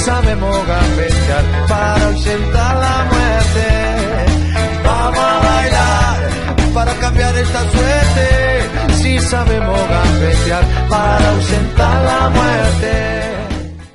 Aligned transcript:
Sabemos 0.00 0.66
gambetear 0.66 1.44
para 1.68 2.06
ausentar 2.06 2.76
la 2.76 3.04
muerte. 3.12 3.66
Vamos 4.84 5.18
a 5.18 5.38
bailar 5.40 6.74
para 6.74 6.94
cambiar 6.94 7.36
esta 7.36 7.70
suerte. 7.70 8.94
Si 8.94 9.18
sabemos 9.20 9.80
gambetear 9.88 10.64
para 10.88 11.30
ausentar 11.30 12.04
la 12.04 12.28
muerte. 12.30 13.30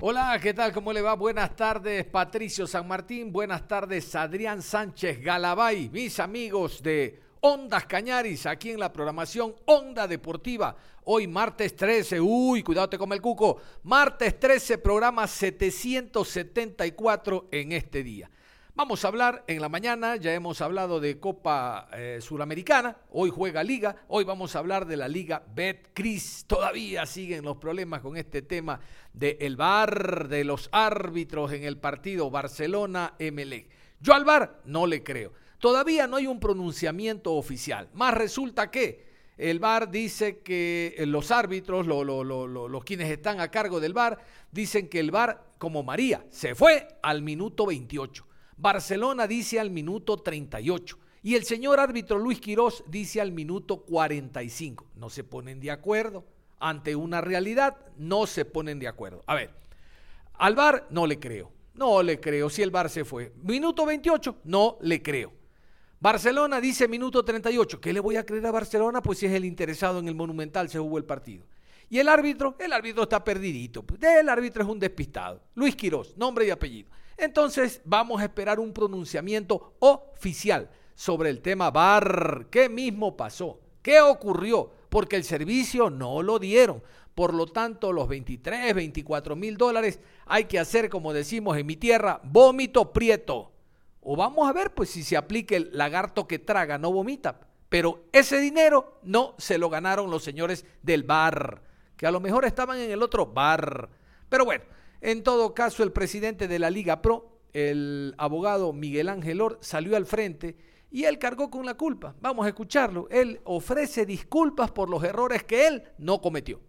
Hola, 0.01 0.39
¿qué 0.39 0.53
tal? 0.53 0.71
¿Cómo 0.71 0.93
le 0.93 1.01
va? 1.01 1.15
Buenas 1.15 1.55
tardes, 1.55 2.05
Patricio 2.05 2.67
San 2.67 2.87
Martín. 2.87 3.31
Buenas 3.31 3.67
tardes, 3.67 4.15
Adrián 4.15 4.61
Sánchez 4.61 5.19
Galabay, 5.21 5.89
mis 5.89 6.19
amigos 6.19 6.83
de 6.83 7.19
Ondas 7.47 7.85
Cañaris, 7.85 8.47
aquí 8.47 8.71
en 8.71 8.79
la 8.79 8.91
programación 8.91 9.53
Onda 9.65 10.07
Deportiva. 10.07 10.75
Hoy 11.03 11.27
martes 11.27 11.75
13, 11.75 12.19
uy, 12.19 12.63
cuidado 12.63 12.89
te 12.89 12.97
come 12.97 13.13
el 13.13 13.21
cuco. 13.21 13.61
Martes 13.83 14.39
13, 14.39 14.79
programa 14.79 15.27
774 15.27 17.49
en 17.51 17.73
este 17.73 18.01
día. 18.01 18.31
Vamos 18.73 19.05
a 19.05 19.09
hablar 19.09 19.43
en 19.45 19.61
la 19.61 19.69
mañana, 19.69 20.15
ya 20.15 20.33
hemos 20.33 20.59
hablado 20.59 20.99
de 20.99 21.19
Copa 21.19 21.87
eh, 21.93 22.17
Suramericana, 22.19 22.97
hoy 23.11 23.29
juega 23.29 23.63
Liga, 23.63 23.95
hoy 24.07 24.23
vamos 24.23 24.55
a 24.55 24.59
hablar 24.59 24.87
de 24.87 24.97
la 24.97 25.07
Liga 25.07 25.43
Betcris. 25.53 26.45
Todavía 26.47 27.05
siguen 27.05 27.45
los 27.45 27.57
problemas 27.57 28.01
con 28.01 28.17
este 28.17 28.41
tema 28.41 28.79
del 29.13 29.37
el 29.39 29.55
VAR, 29.55 30.29
de 30.29 30.45
los 30.45 30.67
árbitros 30.71 31.51
en 31.51 31.63
el 31.63 31.77
partido 31.77 32.31
Barcelona-MLE. 32.31 33.69
Yo 33.99 34.15
al 34.15 34.25
VAR 34.25 34.61
no 34.65 34.87
le 34.87 35.03
creo. 35.03 35.44
Todavía 35.59 36.07
no 36.07 36.17
hay 36.17 36.27
un 36.27 36.39
pronunciamiento 36.39 37.33
oficial. 37.33 37.89
Más 37.93 38.13
resulta 38.13 38.69
que 38.69 39.05
el 39.37 39.59
VAR 39.59 39.91
dice 39.91 40.39
que 40.39 40.95
eh, 40.97 41.05
los 41.05 41.31
árbitros, 41.31 41.85
los 41.85 42.83
quienes 42.83 43.09
están 43.09 43.39
a 43.39 43.51
cargo 43.51 43.79
del 43.79 43.93
VAR, 43.93 44.19
dicen 44.51 44.87
que 44.87 44.99
el 44.99 45.11
VAR, 45.11 45.43
como 45.57 45.83
María, 45.83 46.25
se 46.29 46.55
fue 46.55 46.87
al 47.01 47.21
minuto 47.21 47.65
28. 47.65 48.25
Barcelona 48.57 49.27
dice 49.27 49.59
al 49.59 49.71
minuto 49.71 50.17
38. 50.17 50.97
Y 51.23 51.35
el 51.35 51.43
señor 51.43 51.79
árbitro 51.79 52.19
Luis 52.19 52.39
Quirós 52.39 52.83
dice 52.87 53.19
al 53.19 53.31
minuto 53.31 53.77
45. 53.77 54.85
No 54.95 55.09
se 55.09 55.23
ponen 55.23 55.59
de 55.59 55.71
acuerdo. 55.71 56.23
Ante 56.59 56.95
una 56.95 57.19
realidad, 57.19 57.77
no 57.97 58.27
se 58.27 58.45
ponen 58.45 58.79
de 58.79 58.87
acuerdo. 58.87 59.23
A 59.27 59.35
ver, 59.35 59.51
al 60.33 60.55
VAR 60.55 60.87
no 60.91 61.05
le 61.05 61.19
creo. 61.19 61.51
No 61.73 62.01
le 62.01 62.19
creo. 62.21 62.49
Si 62.49 62.61
el 62.61 62.71
VAR 62.71 62.89
se 62.89 63.03
fue. 63.03 63.33
Minuto 63.43 63.85
28, 63.85 64.37
no 64.45 64.77
le 64.81 65.01
creo. 65.01 65.33
Barcelona 65.99 66.61
dice 66.61 66.87
minuto 66.87 67.23
38. 67.23 67.79
¿Qué 67.79 67.93
le 67.93 67.99
voy 67.99 68.17
a 68.17 68.25
creer 68.25 68.45
a 68.45 68.51
Barcelona? 68.51 69.01
Pues 69.01 69.19
si 69.19 69.25
es 69.25 69.33
el 69.33 69.45
interesado 69.45 69.99
en 69.99 70.07
el 70.07 70.15
Monumental, 70.15 70.69
se 70.69 70.79
jugó 70.79 70.97
el 70.97 71.05
partido. 71.05 71.45
Y 71.89 71.99
el 71.99 72.09
árbitro, 72.09 72.55
el 72.59 72.73
árbitro 72.73 73.03
está 73.03 73.23
perdidito. 73.23 73.83
Pues, 73.83 74.01
el 74.03 74.29
árbitro 74.29 74.63
es 74.63 74.69
un 74.69 74.79
despistado. 74.79 75.41
Luis 75.53 75.75
Quirós, 75.75 76.15
nombre 76.17 76.45
y 76.45 76.49
apellido. 76.49 76.89
Entonces 77.17 77.81
vamos 77.85 78.21
a 78.21 78.25
esperar 78.25 78.59
un 78.59 78.73
pronunciamiento 78.73 79.75
oficial 79.79 80.69
sobre 80.95 81.29
el 81.29 81.41
tema 81.41 81.71
VAR. 81.71 82.47
¿Qué 82.49 82.67
mismo 82.67 83.15
pasó? 83.15 83.59
¿Qué 83.81 84.01
ocurrió? 84.01 84.71
Porque 84.89 85.15
el 85.15 85.23
servicio 85.23 85.89
no 85.89 86.21
lo 86.21 86.39
dieron. 86.39 86.81
Por 87.13 87.33
lo 87.33 87.45
tanto, 87.45 87.93
los 87.93 88.09
23, 88.09 88.73
24 88.75 89.35
mil 89.37 89.55
dólares 89.55 89.99
hay 90.25 90.45
que 90.45 90.59
hacer, 90.59 90.89
como 90.89 91.13
decimos 91.13 91.57
en 91.57 91.65
mi 91.65 91.77
tierra, 91.77 92.19
vómito 92.23 92.91
prieto. 92.91 93.54
O 94.07 94.15
vamos 94.15 94.47
a 94.47 94.53
ver, 94.53 94.71
pues 94.71 94.91
si 94.91 95.03
se 95.03 95.17
aplica 95.17 95.55
el 95.55 95.71
lagarto 95.73 96.27
que 96.27 96.37
traga, 96.37 96.77
no 96.77 96.91
vomita. 96.91 97.39
Pero 97.69 98.05
ese 98.11 98.39
dinero 98.39 98.99
no 99.01 99.33
se 99.39 99.57
lo 99.57 99.67
ganaron 99.67 100.11
los 100.11 100.23
señores 100.23 100.63
del 100.83 101.01
bar, 101.01 101.63
que 101.97 102.05
a 102.05 102.11
lo 102.11 102.19
mejor 102.19 102.45
estaban 102.45 102.77
en 102.79 102.91
el 102.91 103.01
otro 103.01 103.25
bar. 103.25 103.89
Pero 104.29 104.45
bueno, 104.45 104.63
en 105.01 105.23
todo 105.23 105.55
caso, 105.55 105.81
el 105.81 105.91
presidente 105.91 106.47
de 106.47 106.59
la 106.59 106.69
Liga 106.69 107.01
Pro, 107.01 107.39
el 107.51 108.13
abogado 108.19 108.73
Miguel 108.73 109.09
Ángel 109.09 109.41
Or, 109.41 109.57
salió 109.61 109.97
al 109.97 110.05
frente 110.05 110.55
y 110.91 111.05
él 111.05 111.17
cargó 111.17 111.49
con 111.49 111.65
la 111.65 111.73
culpa. 111.73 112.15
Vamos 112.21 112.45
a 112.45 112.49
escucharlo. 112.49 113.07
Él 113.09 113.41
ofrece 113.43 114.05
disculpas 114.05 114.69
por 114.69 114.87
los 114.87 115.03
errores 115.03 115.43
que 115.43 115.65
él 115.65 115.83
no 115.97 116.21
cometió 116.21 116.61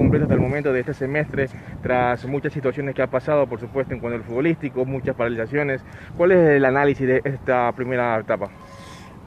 completo 0.00 0.24
hasta 0.24 0.34
el 0.34 0.40
momento 0.40 0.72
de 0.72 0.80
este 0.80 0.94
semestre, 0.94 1.48
tras 1.82 2.24
muchas 2.24 2.54
situaciones 2.54 2.94
que 2.94 3.02
ha 3.02 3.06
pasado, 3.06 3.46
por 3.46 3.60
supuesto, 3.60 3.92
en 3.92 4.00
cuanto 4.00 4.16
al 4.16 4.24
futbolístico, 4.24 4.86
muchas 4.86 5.14
paralizaciones. 5.14 5.82
¿Cuál 6.16 6.32
es 6.32 6.38
el 6.56 6.64
análisis 6.64 7.06
de 7.06 7.20
esta 7.22 7.70
primera 7.72 8.18
etapa? 8.18 8.48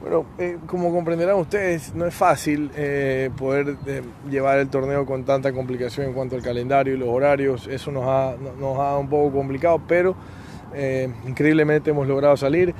Bueno, 0.00 0.26
eh, 0.36 0.58
como 0.66 0.92
comprenderán 0.92 1.36
ustedes, 1.36 1.94
no 1.94 2.06
es 2.06 2.14
fácil 2.14 2.72
eh, 2.74 3.30
poder 3.38 3.76
eh, 3.86 4.02
llevar 4.28 4.58
el 4.58 4.68
torneo 4.68 5.06
con 5.06 5.24
tanta 5.24 5.52
complicación 5.52 6.08
en 6.08 6.12
cuanto 6.12 6.34
al 6.34 6.42
calendario 6.42 6.94
y 6.94 6.98
los 6.98 7.08
horarios. 7.08 7.68
Eso 7.68 7.92
nos 7.92 8.04
ha, 8.06 8.34
nos 8.58 8.76
ha 8.78 8.98
un 8.98 9.08
poco 9.08 9.32
complicado, 9.32 9.80
pero 9.86 10.16
increíblemente 11.24 11.90
hemos 11.90 12.08
logrado 12.08 12.36
salir. 12.36 12.74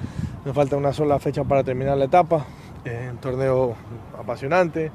Nos 0.45 0.53
falta 0.53 0.77
una 0.77 0.93
sola 0.93 1.21
fecha 1.21 1.45
para 1.45 1.63
terminar 1.63 1.97
la 1.97 2.07
etapa. 2.07 2.45
un 2.85 3.19
torneo 3.19 3.77
apasionante, 4.19 4.91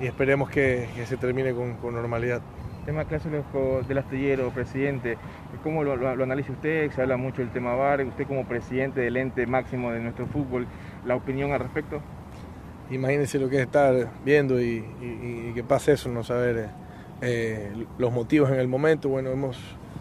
y 0.00 0.06
esperemos 0.06 0.50
que, 0.50 0.88
se 1.06 1.16
termine 1.16 1.52
con, 1.52 1.76
normalidad. 1.94 2.40
Tema 2.86 3.04
clásico 3.04 3.82
del 3.86 3.98
astillero, 3.98 4.50
presidente, 4.50 5.18
¿cómo 5.62 5.84
lo, 5.84 5.96
lo, 5.96 6.22
analiza 6.22 6.52
usted? 6.52 6.90
Se 6.92 7.02
habla 7.02 7.16
mucho 7.16 7.42
del 7.42 7.50
tema 7.50 7.74
VAR, 7.74 8.02
usted 8.04 8.26
como 8.26 8.46
presidente 8.46 9.00
del 9.00 9.16
ente 9.18 9.46
máximo 9.46 9.92
de 9.92 10.00
nuestro 10.00 10.26
fútbol, 10.26 10.66
¿la 11.04 11.14
opinión 11.14 11.52
al 11.52 11.60
respecto? 11.60 12.00
Imagínense 12.90 13.38
lo 13.38 13.50
que 13.50 13.56
es 13.56 13.62
estar 13.62 14.08
viendo 14.24 14.60
y, 14.60 14.82
que 15.54 15.62
pase 15.62 15.92
eso, 15.92 16.08
no 16.08 16.24
saber 16.24 16.70
eh, 17.20 17.70
los 17.98 18.12
motivos 18.12 18.50
en 18.50 18.58
el 18.58 18.68
momento. 18.68 19.10
Bueno, 19.10 19.30
hemos, 19.30 19.58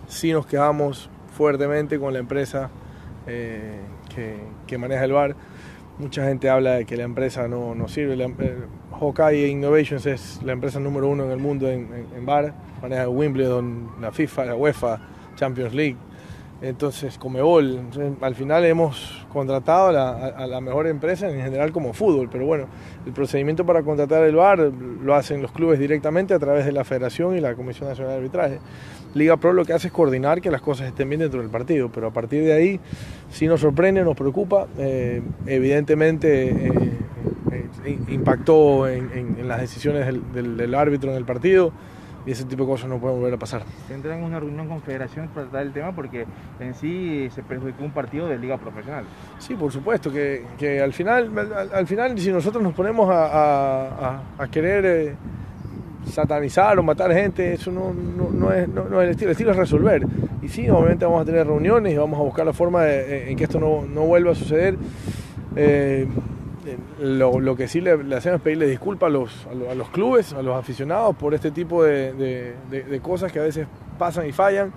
sí 0.07 0.31
nos 0.31 0.45
quedamos 0.45 1.09
fuertemente 1.35 1.99
con 1.99 2.13
la 2.13 2.19
empresa 2.19 2.69
eh, 3.27 3.81
que, 4.65 4.77
maneja 4.77 5.03
el 5.03 5.11
VAR. 5.11 5.35
Mucha 5.99 6.25
gente 6.25 6.47
habla 6.49 6.73
de 6.73 6.85
que 6.85 6.95
la 6.95 7.03
empresa 7.03 7.47
no, 7.47 7.73
no 7.73 7.87
sirve. 7.87 8.23
Eh, 8.23 8.55
Hawkeye 8.99 9.47
Innovations 9.47 10.05
es 10.05 10.39
la 10.43 10.53
empresa 10.53 10.79
número 10.79 11.07
uno 11.07 11.25
en 11.25 11.31
el 11.31 11.39
mundo 11.39 11.69
en, 11.69 11.89
en, 12.15 12.25
bar, 12.25 12.53
maneja 12.81 13.09
Wimbledon, 13.09 13.89
la 13.99 14.11
FIFA, 14.11 14.45
la 14.45 14.55
UEFA, 14.55 14.99
Champions 15.35 15.73
League, 15.73 15.97
entonces 16.61 17.17
Comebol. 17.17 17.81
Al 18.21 18.35
final 18.35 18.65
hemos 18.65 19.25
contratado 19.31 19.89
a 19.89 20.47
la, 20.47 20.61
mejor 20.61 20.87
empresa 20.87 21.29
en 21.29 21.41
general 21.41 21.71
como 21.71 21.93
fútbol, 21.93 22.29
pero 22.31 22.45
bueno, 22.45 22.65
el 23.05 23.13
procedimiento 23.13 23.65
para 23.65 23.83
contratar 23.83 24.23
el 24.23 24.35
bar 24.35 24.59
lo 24.59 25.15
hacen 25.15 25.41
los 25.41 25.51
clubes 25.51 25.79
directamente 25.79 26.33
a 26.33 26.39
través 26.39 26.65
de 26.65 26.71
la 26.71 26.83
Federación 26.83 27.37
y 27.37 27.41
la 27.41 27.55
Comisión 27.55 27.89
Nacional 27.89 28.13
de 28.13 28.17
Arbitraje. 28.17 28.59
Liga 29.13 29.37
Pro 29.37 29.53
lo 29.53 29.65
que 29.65 29.73
hace 29.73 29.87
es 29.87 29.93
coordinar 29.93 30.41
que 30.41 30.51
las 30.51 30.61
cosas 30.61 30.87
estén 30.87 31.09
bien 31.09 31.21
dentro 31.21 31.41
del 31.41 31.49
partido, 31.49 31.89
pero 31.91 32.07
a 32.07 32.11
partir 32.11 32.43
de 32.43 32.53
ahí 32.53 32.79
sí 33.29 33.47
nos 33.47 33.61
sorprende, 33.61 34.03
nos 34.03 34.15
preocupa, 34.15 34.67
eh, 34.77 35.21
evidentemente... 35.45 36.67
Eh, 36.67 36.91
impactó 38.09 38.87
en, 38.87 39.47
las 39.47 39.61
decisiones 39.61 40.05
del, 40.33 40.75
árbitro 40.75 41.11
en 41.11 41.17
el 41.17 41.25
partido 41.25 41.71
y 42.27 42.31
ese 42.31 42.43
tipo 42.43 42.63
de 42.63 42.69
cosas 42.69 42.89
no 42.89 42.99
pueden 42.99 43.17
volver 43.17 43.35
a 43.35 43.37
pasar. 43.37 43.63
¿Tendrán 43.87 44.21
una 44.21 44.37
reunión 44.37 44.67
con 44.67 44.81
federación 44.81 45.29
para 45.29 45.47
tratar 45.47 45.65
el 45.65 45.71
tema? 45.71 45.95
Porque 45.95 46.25
en 46.59 46.73
sí 46.75 47.29
se 47.33 47.41
perjudicó 47.41 47.85
un 47.85 47.91
partido 47.91 48.27
de 48.27 48.37
liga 48.37 48.57
profesional. 48.57 49.05
Sí, 49.39 49.55
por 49.55 49.71
supuesto, 49.71 50.11
que, 50.11 50.43
que 50.57 50.81
al, 50.81 50.91
final, 50.91 51.31
al, 51.73 51.87
final 51.87 52.19
si 52.19 52.29
nosotros 52.29 52.61
nos 52.61 52.73
ponemos 52.73 53.09
a, 53.09 54.19
a, 54.37 54.47
querer 54.49 54.85
eh, 54.85 55.15
satanizar 56.11 56.77
o 56.77 56.83
matar 56.83 57.13
gente, 57.13 57.53
eso 57.53 57.71
no, 57.71 57.93
no, 57.93 58.51
es, 58.51 58.67
no, 58.67 59.01
es, 59.01 59.05
el 59.05 59.11
estilo, 59.11 59.29
el 59.29 59.31
estilo 59.31 59.51
es 59.51 59.57
resolver. 59.57 60.05
Y 60.41 60.49
sí, 60.49 60.69
obviamente 60.69 61.05
vamos 61.05 61.21
a 61.21 61.25
tener 61.25 61.47
reuniones 61.47 61.93
y 61.93 61.97
vamos 61.97 62.19
a 62.19 62.23
buscar 62.23 62.45
la 62.45 62.53
forma 62.53 62.83
de, 62.83 63.31
en 63.31 63.37
que 63.37 63.45
esto 63.45 63.57
no, 63.57 64.01
vuelva 64.01 64.33
a 64.33 64.35
suceder. 64.35 64.75
Eh, 65.55 66.05
lo, 66.99 67.55
que 67.55 67.67
sí 67.67 67.81
le, 67.81 67.91
hacemos 67.91 68.37
es 68.37 68.41
pedirle 68.41 68.67
disculpas 68.67 69.07
a 69.07 69.09
los, 69.09 69.47
a 69.47 69.75
los, 69.75 69.89
clubes, 69.89 70.33
a 70.33 70.41
los 70.41 70.55
aficionados 70.55 71.15
por 71.15 71.33
este 71.33 71.51
tipo 71.51 71.83
de, 71.83 72.55
cosas 73.01 73.31
que 73.31 73.39
a 73.39 73.43
veces 73.43 73.67
pasan 73.97 74.27
y 74.27 74.31
fallan 74.31 74.73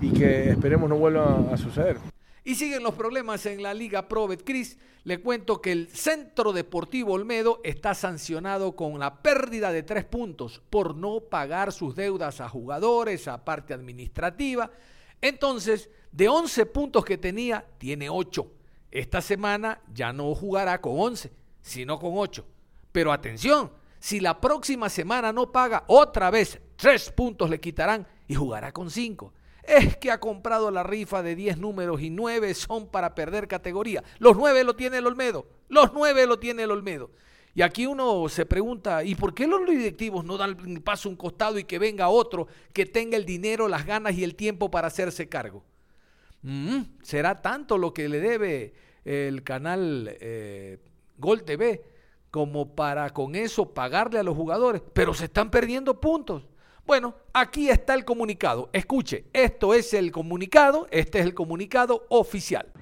y 0.00 0.10
que 0.12 0.50
esperemos 0.50 0.88
no 0.88 0.96
vuelvan 0.96 1.48
a, 1.52 1.56
suceder. 1.56 1.98
Y 2.44 2.54
siguen 2.54 2.82
los 2.82 2.94
problemas 2.94 3.46
en 3.46 3.62
la 3.62 3.74
Liga 3.74 4.08
Pro 4.08 4.26
Betcris. 4.26 4.78
Le 5.04 5.20
cuento 5.20 5.62
que 5.62 5.72
el 5.72 5.88
Centro 5.88 6.52
Deportivo 6.52 7.14
Olmedo 7.14 7.60
está 7.64 7.94
sancionado 7.94 8.76
con 8.76 8.98
la 8.98 9.22
pérdida 9.22 9.72
de 9.72 9.82
tres 9.82 10.04
puntos 10.04 10.62
por 10.68 10.94
no 10.94 11.20
pagar 11.20 11.72
sus 11.72 11.94
deudas 11.94 12.40
a 12.40 12.48
jugadores, 12.48 13.28
a 13.28 13.44
parte 13.44 13.72
administrativa. 13.72 14.70
Entonces, 15.22 15.90
de 16.12 16.28
11 16.28 16.66
puntos 16.66 17.04
que 17.04 17.18
tenía, 17.18 17.64
tiene 17.78 18.10
8. 18.10 18.59
Esta 18.90 19.20
semana 19.20 19.80
ya 19.92 20.12
no 20.12 20.34
jugará 20.34 20.80
con 20.80 20.98
11, 20.98 21.32
sino 21.62 21.98
con 21.98 22.12
8. 22.14 22.44
Pero 22.92 23.12
atención, 23.12 23.70
si 23.98 24.20
la 24.20 24.40
próxima 24.40 24.88
semana 24.88 25.32
no 25.32 25.52
paga, 25.52 25.84
otra 25.86 26.30
vez 26.30 26.60
tres 26.76 27.10
puntos 27.10 27.50
le 27.50 27.60
quitarán 27.60 28.06
y 28.26 28.34
jugará 28.34 28.72
con 28.72 28.90
5 28.90 29.32
es 29.70 29.96
que 29.96 30.10
ha 30.10 30.18
comprado 30.18 30.70
la 30.70 30.82
rifa 30.82 31.22
de 31.22 31.34
10 31.34 31.58
números 31.58 32.00
y 32.00 32.10
9 32.10 32.54
son 32.54 32.88
para 32.88 33.14
perder 33.14 33.48
categoría. 33.48 34.02
Los 34.18 34.36
9 34.36 34.64
lo 34.64 34.74
tiene 34.74 34.98
el 34.98 35.06
Olmedo, 35.06 35.46
los 35.68 35.92
9 35.92 36.26
lo 36.26 36.38
tiene 36.38 36.64
el 36.64 36.70
Olmedo. 36.70 37.10
Y 37.54 37.62
aquí 37.62 37.86
uno 37.86 38.28
se 38.28 38.46
pregunta, 38.46 39.02
¿y 39.02 39.16
por 39.16 39.34
qué 39.34 39.46
los 39.46 39.66
directivos 39.66 40.24
no 40.24 40.36
dan 40.36 40.56
paso 40.84 41.08
a 41.08 41.10
un 41.10 41.16
costado 41.16 41.58
y 41.58 41.64
que 41.64 41.78
venga 41.78 42.08
otro 42.08 42.46
que 42.72 42.86
tenga 42.86 43.16
el 43.16 43.24
dinero, 43.24 43.66
las 43.66 43.84
ganas 43.84 44.14
y 44.14 44.22
el 44.22 44.36
tiempo 44.36 44.70
para 44.70 44.86
hacerse 44.86 45.28
cargo? 45.28 45.64
Mm, 46.42 46.80
¿Será 47.02 47.42
tanto 47.42 47.78
lo 47.78 47.92
que 47.92 48.08
le 48.08 48.20
debe 48.20 48.72
el 49.04 49.42
canal 49.42 50.16
eh, 50.20 50.78
Gol 51.18 51.42
TV 51.44 51.82
como 52.30 52.74
para 52.74 53.10
con 53.10 53.34
eso 53.34 53.74
pagarle 53.74 54.18
a 54.18 54.22
los 54.22 54.36
jugadores? 54.36 54.82
Pero 54.92 55.14
se 55.14 55.26
están 55.26 55.50
perdiendo 55.50 56.00
puntos. 56.00 56.44
Bueno, 56.86 57.14
aquí 57.32 57.68
está 57.68 57.94
el 57.94 58.04
comunicado. 58.04 58.70
Escuche, 58.72 59.26
esto 59.32 59.74
es 59.74 59.94
el 59.94 60.10
comunicado, 60.10 60.88
este 60.90 61.20
es 61.20 61.26
el 61.26 61.34
comunicado 61.34 62.06
oficial. 62.08 62.72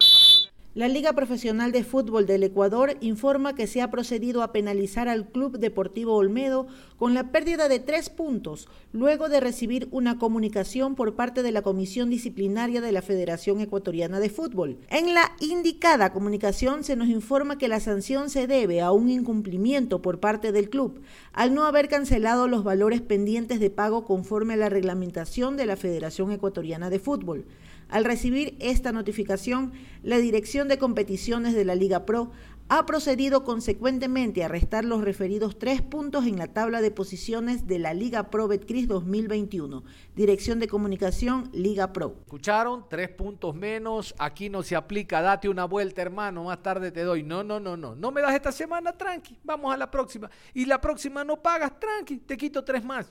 La 0.79 0.87
Liga 0.87 1.13
Profesional 1.13 1.73
de 1.73 1.83
Fútbol 1.83 2.25
del 2.25 2.45
Ecuador 2.45 2.99
informa 3.01 3.57
que 3.57 3.67
se 3.67 3.83
ha 3.83 3.91
procedido 3.91 4.45
a 4.45 4.53
penalizar 4.53 5.09
al 5.09 5.27
Club 5.27 5.59
Deportivo 5.59 6.15
Olmedo 6.15 6.69
con 6.97 7.15
la 7.15 7.33
pérdida 7.33 7.69
de 7.69 7.81
tres 7.81 8.11
puntos, 8.11 8.69
luego 8.93 9.29
de 9.29 9.41
recibir 9.41 9.89
una 9.91 10.21
comunicación 10.21 10.95
por 10.95 11.17
parte 11.17 11.43
de 11.43 11.51
la 11.51 11.63
Comisión 11.63 12.11
Disciplinaria 12.11 12.81
de 12.81 12.93
la 12.93 13.03
Federación 13.03 13.61
Ecuatoriana 13.61 14.21
de 14.21 14.31
Fútbol. 14.31 14.79
En 14.89 15.15
la 15.15 15.33
indicada 15.41 16.13
comunicación 16.13 16.85
se 16.85 16.95
nos 16.95 17.09
informa 17.09 17.59
que 17.59 17.67
la 17.67 17.81
sanción 17.81 18.31
se 18.31 18.47
debe 18.47 18.81
a 18.81 18.93
un 18.93 19.11
incumplimiento 19.11 20.01
por 20.01 20.21
parte 20.21 20.53
del 20.53 20.71
club, 20.71 21.01
al 21.33 21.55
no 21.55 21.65
haber 21.65 21.89
cancelado 21.89 22.47
los 22.47 22.63
valores 22.63 23.01
pendientes 23.01 23.59
de 23.59 23.71
pago 23.71 24.05
conforme 24.05 24.55
a 24.55 24.59
la 24.59 24.69
reglamentación 24.69 25.57
de 25.57 25.67
la 25.67 25.75
Federación 25.75 26.31
Ecuatoriana 26.31 26.89
de 26.89 27.01
Fútbol. 27.01 27.47
Al 27.89 28.05
recibir 28.05 28.57
esta 28.61 28.93
notificación, 28.93 29.73
la 30.03 30.19
Dirección 30.19 30.69
de 30.69 30.79
Competiciones 30.79 31.55
de 31.55 31.65
la 31.65 31.75
Liga 31.75 32.05
Pro 32.05 32.31
ha 32.71 32.85
procedido 32.85 33.45
consecuentemente 33.45 34.45
a 34.45 34.49
restar 34.49 34.85
los 34.85 35.01
referidos 35.01 35.59
tres 35.59 35.81
puntos 35.81 36.27
en 36.27 36.37
la 36.37 36.49
tabla 36.49 36.83
de 36.83 36.91
posiciones 36.91 37.67
de 37.67 37.79
la 37.79 37.95
Liga 37.95 38.29
Pro 38.29 38.47
Betcris 38.47 38.87
2021. 38.89 39.85
Dirección 40.15 40.59
de 40.59 40.69
Comunicación, 40.69 41.49
Liga 41.55 41.95
Pro. 41.95 42.17
¿Escucharon? 42.21 42.85
Tres 42.91 43.09
puntos 43.09 43.55
menos. 43.55 44.15
Aquí 44.19 44.51
no 44.51 44.63
se 44.63 44.77
aplica. 44.77 45.23
Date 45.23 45.49
una 45.49 45.65
vuelta, 45.65 46.03
hermano. 46.03 46.45
Más 46.45 46.63
tarde 46.63 46.93
te 46.93 47.05
doy. 47.05 47.23
No, 47.23 47.43
no, 47.43 47.59
no, 47.59 47.75
no. 47.79 47.95
No 47.95 48.11
me 48.11 48.21
das 48.21 48.35
esta 48.35 48.53
semana, 48.53 48.93
tranqui. 48.93 49.39
Vamos 49.45 49.73
a 49.73 49.79
la 49.79 49.91
próxima. 49.91 50.31
Y 50.53 50.67
la 50.67 50.79
próxima 50.79 51.25
no 51.25 51.43
pagas, 51.43 51.73
tranqui. 51.81 52.19
Te 52.19 52.37
quito 52.37 52.63
tres 52.65 52.85
más. 52.85 53.11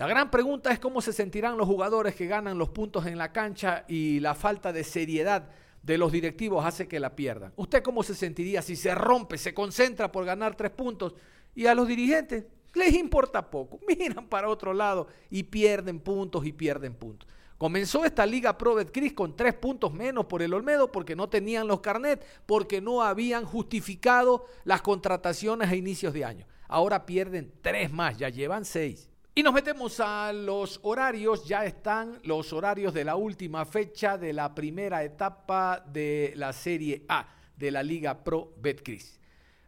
La 0.00 0.06
gran 0.06 0.30
pregunta 0.30 0.72
es 0.72 0.78
cómo 0.78 1.02
se 1.02 1.12
sentirán 1.12 1.58
los 1.58 1.68
jugadores 1.68 2.14
que 2.14 2.26
ganan 2.26 2.56
los 2.56 2.70
puntos 2.70 3.04
en 3.04 3.18
la 3.18 3.32
cancha 3.32 3.84
y 3.86 4.18
la 4.20 4.34
falta 4.34 4.72
de 4.72 4.82
seriedad 4.82 5.50
de 5.82 5.98
los 5.98 6.10
directivos 6.10 6.64
hace 6.64 6.88
que 6.88 6.98
la 6.98 7.14
pierdan. 7.14 7.52
¿Usted 7.56 7.82
cómo 7.82 8.02
se 8.02 8.14
sentiría 8.14 8.62
si 8.62 8.76
se 8.76 8.94
rompe, 8.94 9.36
se 9.36 9.52
concentra 9.52 10.10
por 10.10 10.24
ganar 10.24 10.56
tres 10.56 10.70
puntos 10.70 11.16
y 11.54 11.66
a 11.66 11.74
los 11.74 11.86
dirigentes 11.86 12.46
les 12.72 12.94
importa 12.94 13.50
poco? 13.50 13.78
Miran 13.86 14.26
para 14.26 14.48
otro 14.48 14.72
lado 14.72 15.06
y 15.28 15.42
pierden 15.42 16.00
puntos 16.00 16.46
y 16.46 16.52
pierden 16.54 16.94
puntos. 16.94 17.28
Comenzó 17.58 18.06
esta 18.06 18.24
Liga 18.24 18.56
Pro 18.56 18.76
Betcris 18.76 19.12
con 19.12 19.36
tres 19.36 19.52
puntos 19.52 19.92
menos 19.92 20.24
por 20.24 20.40
el 20.40 20.54
Olmedo 20.54 20.90
porque 20.90 21.14
no 21.14 21.28
tenían 21.28 21.68
los 21.68 21.80
carnets, 21.80 22.24
porque 22.46 22.80
no 22.80 23.02
habían 23.02 23.44
justificado 23.44 24.46
las 24.64 24.80
contrataciones 24.80 25.68
a 25.68 25.76
inicios 25.76 26.14
de 26.14 26.24
año. 26.24 26.46
Ahora 26.68 27.04
pierden 27.04 27.52
tres 27.60 27.92
más, 27.92 28.16
ya 28.16 28.30
llevan 28.30 28.64
seis. 28.64 29.09
Y 29.40 29.42
nos 29.42 29.54
metemos 29.54 29.98
a 30.00 30.34
los 30.34 30.80
horarios, 30.82 31.46
ya 31.46 31.64
están 31.64 32.18
los 32.24 32.52
horarios 32.52 32.92
de 32.92 33.04
la 33.04 33.16
última 33.16 33.64
fecha 33.64 34.18
de 34.18 34.34
la 34.34 34.54
primera 34.54 35.02
etapa 35.02 35.82
de 35.90 36.34
la 36.36 36.52
Serie 36.52 37.06
A 37.08 37.26
de 37.56 37.70
la 37.70 37.82
Liga 37.82 38.22
Pro 38.22 38.52
Betcris. 38.60 39.18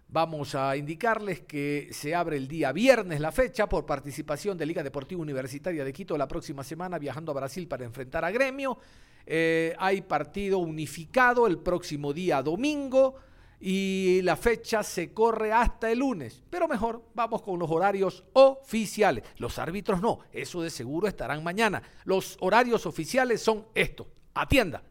Vamos 0.09 0.55
a 0.55 0.77
indicarles 0.77 1.41
que 1.41 1.89
se 1.91 2.15
abre 2.15 2.37
el 2.37 2.49
día 2.49 2.71
viernes 2.71 3.19
la 3.19 3.33
fecha 3.33 3.67
por 3.67 3.87
participación 3.87 4.59
de 4.59 4.67
Liga 4.67 4.83
Deportiva 4.83 5.23
Universitaria 5.23 5.87
de 5.87 5.93
Quito 5.95 6.19
la 6.19 6.29
próxima 6.29 6.63
semana 6.63 6.99
viajando 6.99 7.33
a 7.33 7.37
Brasil 7.37 7.67
para 7.67 7.87
enfrentar 7.87 8.27
a 8.27 8.31
Gremio. 8.31 8.77
Eh, 9.25 9.75
hay 9.79 10.03
partido 10.03 10.59
unificado 10.59 11.47
el 11.47 11.57
próximo 11.57 12.13
día 12.13 12.43
domingo 12.43 13.15
y 13.65 14.21
la 14.23 14.35
fecha 14.37 14.83
se 14.83 15.15
corre 15.15 15.53
hasta 15.53 15.89
el 15.93 16.01
lunes. 16.01 16.43
Pero 16.51 16.67
mejor 16.67 17.05
vamos 17.15 17.43
con 17.43 17.61
los 17.61 17.71
horarios 17.71 18.25
oficiales. 18.33 19.23
Los 19.39 19.57
árbitros 19.57 20.03
no, 20.03 20.19
eso 20.33 20.63
de 20.63 20.69
seguro 20.69 21.07
estarán 21.07 21.45
mañana. 21.45 21.81
Los 22.05 22.37
horarios 22.41 22.87
oficiales 22.87 23.41
son 23.41 23.65
estos. 23.75 24.09
Atienda. 24.35 24.83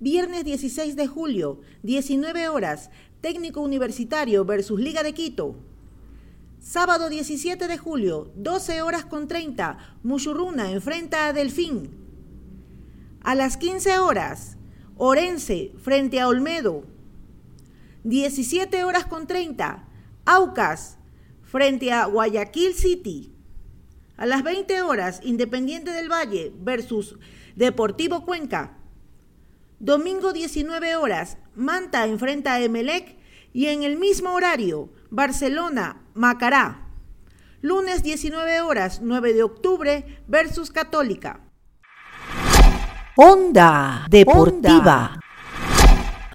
Viernes 0.00 0.44
16 0.44 0.96
de 0.96 1.06
julio, 1.06 1.60
19 1.82 2.48
horas, 2.48 2.90
Técnico 3.20 3.60
Universitario 3.60 4.46
versus 4.46 4.80
Liga 4.80 5.02
de 5.02 5.12
Quito. 5.12 5.56
Sábado 6.60 7.10
17 7.10 7.68
de 7.68 7.76
julio, 7.76 8.32
12 8.36 8.80
horas 8.80 9.04
con 9.04 9.28
30, 9.28 9.98
Muchurruna 10.02 10.70
enfrenta 10.70 11.26
a 11.26 11.34
Delfín. 11.34 11.90
A 13.22 13.34
las 13.34 13.58
15 13.58 13.98
horas, 13.98 14.56
Orense 14.96 15.72
frente 15.82 16.20
a 16.20 16.28
Olmedo. 16.28 16.93
17 18.04 18.84
horas 18.84 19.06
con 19.06 19.26
30, 19.26 19.88
Aucas 20.26 20.98
frente 21.42 21.90
a 21.90 22.04
Guayaquil 22.04 22.74
City. 22.74 23.34
A 24.18 24.26
las 24.26 24.42
20 24.42 24.82
horas, 24.82 25.20
Independiente 25.22 25.90
del 25.90 26.10
Valle 26.10 26.52
versus 26.60 27.16
Deportivo 27.56 28.26
Cuenca. 28.26 28.76
Domingo 29.80 30.34
19 30.34 30.96
horas, 30.96 31.38
Manta 31.54 32.06
enfrenta 32.06 32.52
a 32.52 32.60
Emelec 32.60 33.16
y 33.54 33.66
en 33.66 33.82
el 33.82 33.96
mismo 33.96 34.34
horario, 34.34 34.92
Barcelona, 35.10 36.02
Macará. 36.12 36.88
Lunes 37.62 38.02
19 38.02 38.60
horas, 38.60 39.00
9 39.02 39.32
de 39.32 39.42
octubre 39.42 40.22
versus 40.28 40.70
Católica. 40.70 41.40
Onda 43.16 44.06
Deportiva. 44.10 45.23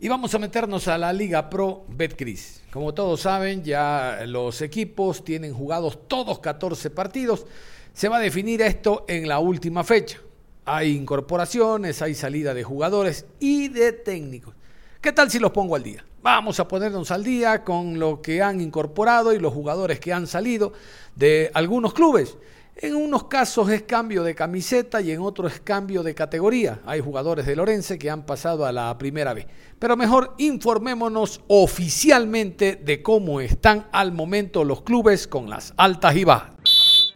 Y 0.01 0.07
vamos 0.07 0.33
a 0.33 0.39
meternos 0.39 0.87
a 0.87 0.97
la 0.97 1.11
Liga 1.11 1.49
Pro 1.49 1.83
Betcris. 1.89 2.61
Como 2.71 2.93
todos 2.93 3.19
saben, 3.19 3.65
ya 3.65 4.21
los 4.25 4.61
equipos 4.61 5.25
tienen 5.25 5.53
jugados 5.53 6.07
todos 6.07 6.39
14 6.39 6.89
partidos. 6.89 7.45
Se 7.91 8.07
va 8.07 8.15
a 8.15 8.21
definir 8.21 8.61
esto 8.61 9.03
en 9.09 9.27
la 9.27 9.39
última 9.39 9.83
fecha. 9.83 10.19
Hay 10.63 10.95
incorporaciones, 10.95 12.01
hay 12.01 12.15
salida 12.15 12.53
de 12.53 12.63
jugadores 12.63 13.25
y 13.41 13.67
de 13.67 13.91
técnicos. 13.91 14.55
¿Qué 15.01 15.11
tal 15.11 15.29
si 15.29 15.37
los 15.37 15.51
pongo 15.51 15.75
al 15.75 15.83
día? 15.83 16.05
Vamos 16.21 16.61
a 16.61 16.67
ponernos 16.69 17.11
al 17.11 17.25
día 17.25 17.65
con 17.65 17.99
lo 17.99 18.21
que 18.21 18.41
han 18.41 18.61
incorporado 18.61 19.33
y 19.33 19.39
los 19.39 19.53
jugadores 19.53 19.99
que 19.99 20.13
han 20.13 20.27
salido 20.27 20.71
de 21.17 21.51
algunos 21.53 21.93
clubes. 21.93 22.37
En 22.81 22.95
unos 22.95 23.25
casos 23.25 23.69
es 23.71 23.83
cambio 23.83 24.23
de 24.23 24.33
camiseta 24.33 25.01
y 25.01 25.11
en 25.11 25.19
otros 25.19 25.51
es 25.51 25.59
cambio 25.59 26.01
de 26.01 26.15
categoría. 26.15 26.79
Hay 26.85 27.01
jugadores 27.01 27.45
de 27.45 27.53
Lorense 27.53 27.99
que 27.99 28.09
han 28.09 28.25
pasado 28.25 28.65
a 28.65 28.71
la 28.71 28.97
primera 28.97 29.33
vez. 29.33 29.47
Pero 29.77 29.97
mejor 29.97 30.33
informémonos 30.37 31.41
oficialmente 31.49 32.77
de 32.77 33.01
cómo 33.01 33.41
están 33.41 33.89
al 33.91 34.13
momento 34.13 34.63
los 34.63 34.81
clubes 34.83 35.27
con 35.27 35.49
las 35.49 35.73
altas 35.75 36.15
y 36.15 36.23
bajas. 36.23 37.15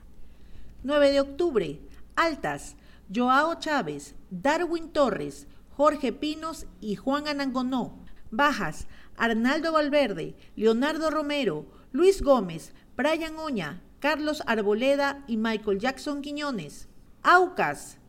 9 0.83 1.11
de 1.13 1.21
octubre, 1.21 1.79
altas, 2.17 2.75
Joao 3.13 3.55
Chávez, 3.55 4.15
Darwin 4.29 4.89
Torres, 4.89 5.47
Jorge 5.77 6.11
Pinos 6.11 6.65
y 6.81 6.97
Juan 6.97 7.29
Anangonó. 7.29 8.03
Bajas, 8.31 8.87
Arnaldo 9.15 9.71
Valverde, 9.71 10.35
Leonardo 10.57 11.09
Romero, 11.09 11.67
Luis 11.93 12.21
Gómez, 12.21 12.73
Brian 12.97 13.37
Oña, 13.37 13.81
Carlos 14.03 14.43
Arboleda 14.47 15.23
y 15.27 15.37
Michael 15.37 15.79
Jackson 15.79 16.21
Quiñones. 16.21 16.89
Aucas, 17.21 17.99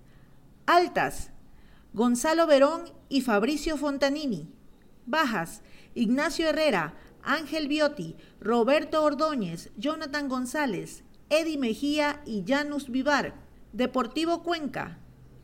Altas, 0.66 1.30
Gonzalo 1.92 2.48
Verón 2.48 2.92
y 3.08 3.20
Fabricio 3.20 3.76
Fontanini. 3.76 4.48
Bajas, 5.06 5.62
Ignacio 5.94 6.48
Herrera, 6.48 6.94
Ángel 7.22 7.68
Biotti, 7.68 8.16
Roberto 8.40 9.04
Ordóñez, 9.04 9.70
Jonathan 9.76 10.28
González, 10.28 11.04
Eddie 11.30 11.58
Mejía 11.58 12.22
y 12.26 12.42
Janus 12.44 12.90
Vivar. 12.90 13.34
Deportivo 13.72 14.42
Cuenca. 14.42 14.98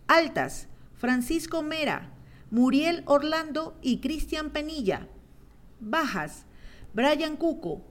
Altas, 0.09 0.67
Francisco 0.97 1.63
Mera, 1.63 2.13
Muriel 2.51 3.05
Orlando 3.07 3.79
y 3.83 4.01
Cristian 4.01 4.51
Penilla. 4.51 5.07
Bajas, 5.79 6.45
Brian 6.93 7.37
Cuco, 7.37 7.83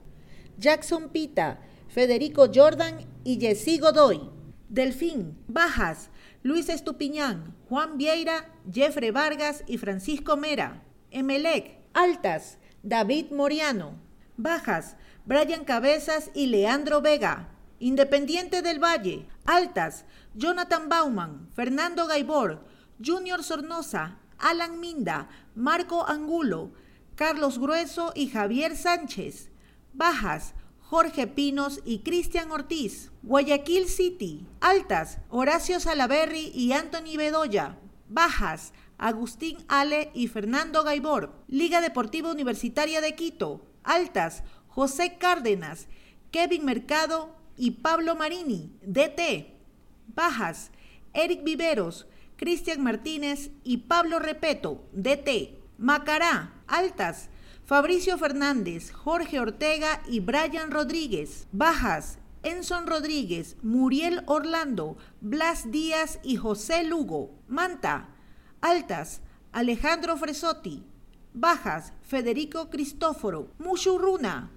Jackson 0.58 1.08
Pita, 1.08 1.58
Federico 1.90 2.48
Jordan 2.54 3.04
y 3.24 3.40
Jessy 3.40 3.78
Godoy. 3.78 4.20
Delfín, 4.68 5.36
Bajas, 5.48 6.10
Luis 6.44 6.68
Estupiñán, 6.68 7.56
Juan 7.68 7.98
Vieira, 7.98 8.48
Jeffrey 8.72 9.10
Vargas 9.10 9.64
y 9.66 9.76
Francisco 9.78 10.36
Mera. 10.36 10.84
Emelec, 11.10 11.78
Altas, 11.92 12.58
David 12.84 13.32
Moriano. 13.32 13.96
Bajas, 14.36 14.96
Brian 15.26 15.64
Cabezas 15.64 16.30
y 16.32 16.46
Leandro 16.46 17.00
Vega. 17.00 17.48
Independiente 17.80 18.62
del 18.62 18.78
Valle, 18.78 19.26
Altas, 19.44 20.04
Jonathan 20.34 20.88
Bauman, 20.88 21.48
Fernando 21.56 22.06
Gaibor, 22.06 22.64
Junior 23.04 23.42
Sornosa, 23.42 24.18
Alan 24.38 24.78
Minda, 24.78 25.28
Marco 25.56 26.06
Angulo, 26.06 26.70
Carlos 27.16 27.58
Grueso 27.58 28.12
y 28.14 28.28
Javier 28.28 28.76
Sánchez. 28.76 29.50
Bajas, 29.92 30.54
Jorge 30.90 31.28
Pinos 31.28 31.78
y 31.84 32.00
Cristian 32.00 32.50
Ortiz. 32.50 33.12
Guayaquil 33.22 33.86
City. 33.86 34.44
Altas, 34.60 35.18
Horacio 35.28 35.78
Salaberry 35.78 36.50
y 36.52 36.72
Anthony 36.72 37.16
Bedoya. 37.16 37.78
Bajas, 38.08 38.72
Agustín 38.98 39.58
Ale 39.68 40.10
y 40.14 40.26
Fernando 40.26 40.82
Gaibor. 40.82 41.32
Liga 41.46 41.80
Deportiva 41.80 42.32
Universitaria 42.32 43.00
de 43.00 43.14
Quito. 43.14 43.64
Altas, 43.84 44.42
José 44.66 45.16
Cárdenas, 45.16 45.86
Kevin 46.32 46.64
Mercado 46.64 47.36
y 47.56 47.70
Pablo 47.70 48.16
Marini, 48.16 48.72
DT. 48.82 49.54
Bajas, 50.08 50.72
Eric 51.14 51.44
Viveros, 51.44 52.08
Cristian 52.36 52.82
Martínez 52.82 53.52
y 53.62 53.76
Pablo 53.76 54.18
Repeto, 54.18 54.84
DT. 54.90 55.56
Macará, 55.78 56.52
Altas, 56.66 57.30
Fabricio 57.70 58.18
Fernández, 58.18 58.90
Jorge 58.90 59.38
Ortega 59.38 60.02
y 60.08 60.18
Brian 60.18 60.72
Rodríguez. 60.72 61.46
Bajas, 61.52 62.18
Enson 62.42 62.88
Rodríguez, 62.88 63.56
Muriel 63.62 64.24
Orlando, 64.26 64.96
Blas 65.20 65.70
Díaz 65.70 66.18
y 66.24 66.34
José 66.34 66.82
Lugo. 66.82 67.30
Manta, 67.46 68.08
Altas, 68.60 69.20
Alejandro 69.52 70.16
Fresotti. 70.16 70.84
Bajas, 71.32 71.92
Federico 72.02 72.70
Cristóforo. 72.70 73.52
Mushurruna. 73.60 74.50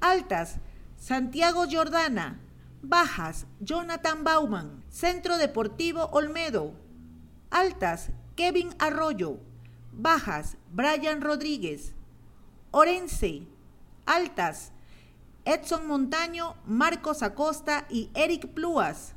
Altas, 0.00 0.56
Santiago 0.96 1.64
Jordana. 1.70 2.40
Bajas, 2.82 3.46
Jonathan 3.60 4.24
Bauman. 4.24 4.82
Centro 4.88 5.38
Deportivo 5.38 6.06
Olmedo. 6.10 6.74
Altas, 7.50 8.08
Kevin 8.34 8.74
Arroyo. 8.80 9.38
Bajas, 9.92 10.56
Brian 10.72 11.20
Rodríguez. 11.20 11.94
Orense. 12.80 13.42
Altas, 14.06 14.70
Edson 15.44 15.88
Montaño, 15.88 16.54
Marcos 16.64 17.24
Acosta 17.24 17.88
y 17.90 18.08
Eric 18.14 18.54
Pluas. 18.54 19.16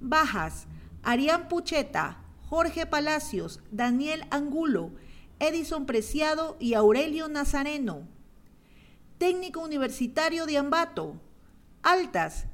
Bajas, 0.00 0.66
Arián 1.04 1.46
Pucheta, 1.46 2.18
Jorge 2.48 2.86
Palacios, 2.86 3.60
Daniel 3.70 4.26
Angulo, 4.32 4.90
Edison 5.38 5.86
Preciado 5.86 6.56
y 6.58 6.74
Aurelio 6.74 7.28
Nazareno. 7.28 8.02
Técnico 9.18 9.60
Universitario 9.60 10.44
de 10.44 10.58
Ambato. 10.58 11.20
Altas, 11.84 12.46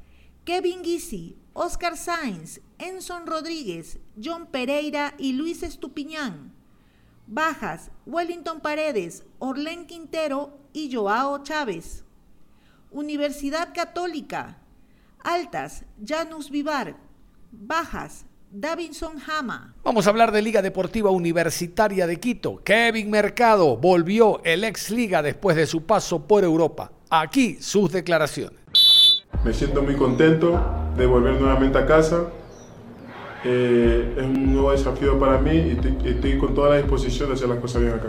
Kevin 0.45 0.83
Guisi, 0.83 1.39
Oscar 1.55 1.97
Sainz, 1.97 2.61
Enson 2.77 3.27
Rodríguez, 3.27 3.99
John 4.23 4.49
Pereira 4.49 5.15
y 5.17 5.33
Luis 5.33 5.63
Estupiñán. 5.63 6.54
Bajas, 7.27 7.91
Wellington 8.07 8.61
Paredes, 8.61 9.25
Orlén 9.39 9.87
Quintero 9.87 10.59
y 10.73 10.95
Joao 10.95 11.43
Chávez. 11.43 12.05
Universidad 12.91 13.73
Católica. 13.75 14.59
Altas, 15.23 15.85
Janus 16.05 16.51
Vivar. 16.51 16.97
Bajas, 17.51 18.27
Davinson 18.51 19.17
Hama. 19.27 19.75
Vamos 19.83 20.07
a 20.07 20.11
hablar 20.11 20.33
de 20.33 20.43
Liga 20.43 20.61
Deportiva 20.61 21.11
Universitaria 21.11 22.07
de 22.07 22.21
Quito. 22.21 22.63
Kevin 22.63 23.11
Mercado 23.11 23.77
volvió 23.77 24.43
el 24.45 24.65
ex 24.65 24.91
Liga 24.91 25.23
después 25.23 25.57
de 25.57 25.67
su 25.67 25.85
paso 25.85 26.27
por 26.27 26.45
Europa. 26.45 26.93
Aquí 27.09 27.57
sus 27.61 27.91
declaraciones. 27.91 28.61
Me 29.45 29.55
siento 29.55 29.83
muy 29.83 29.97
contento 29.97 30.63
de 30.97 31.07
volver 31.07 31.41
nuevamente 31.41 31.79
a 31.79 31.87
casa. 31.87 32.25
Eh, 33.47 34.15
es 34.17 34.25
un 34.25 34.55
nuevo 34.55 34.73
desafío 34.73 35.19
para 35.19 35.39
mí 35.39 35.53
y 35.53 36.09
estoy, 36.09 36.39
con 36.39 36.55
toda 36.55 36.71
la 36.71 36.77
disposición 36.77 37.29
de 37.29 37.35
hacer 37.35 37.49
las 37.49 37.59
cosas 37.59 37.83
bien 37.83 37.95
acá. 37.95 38.09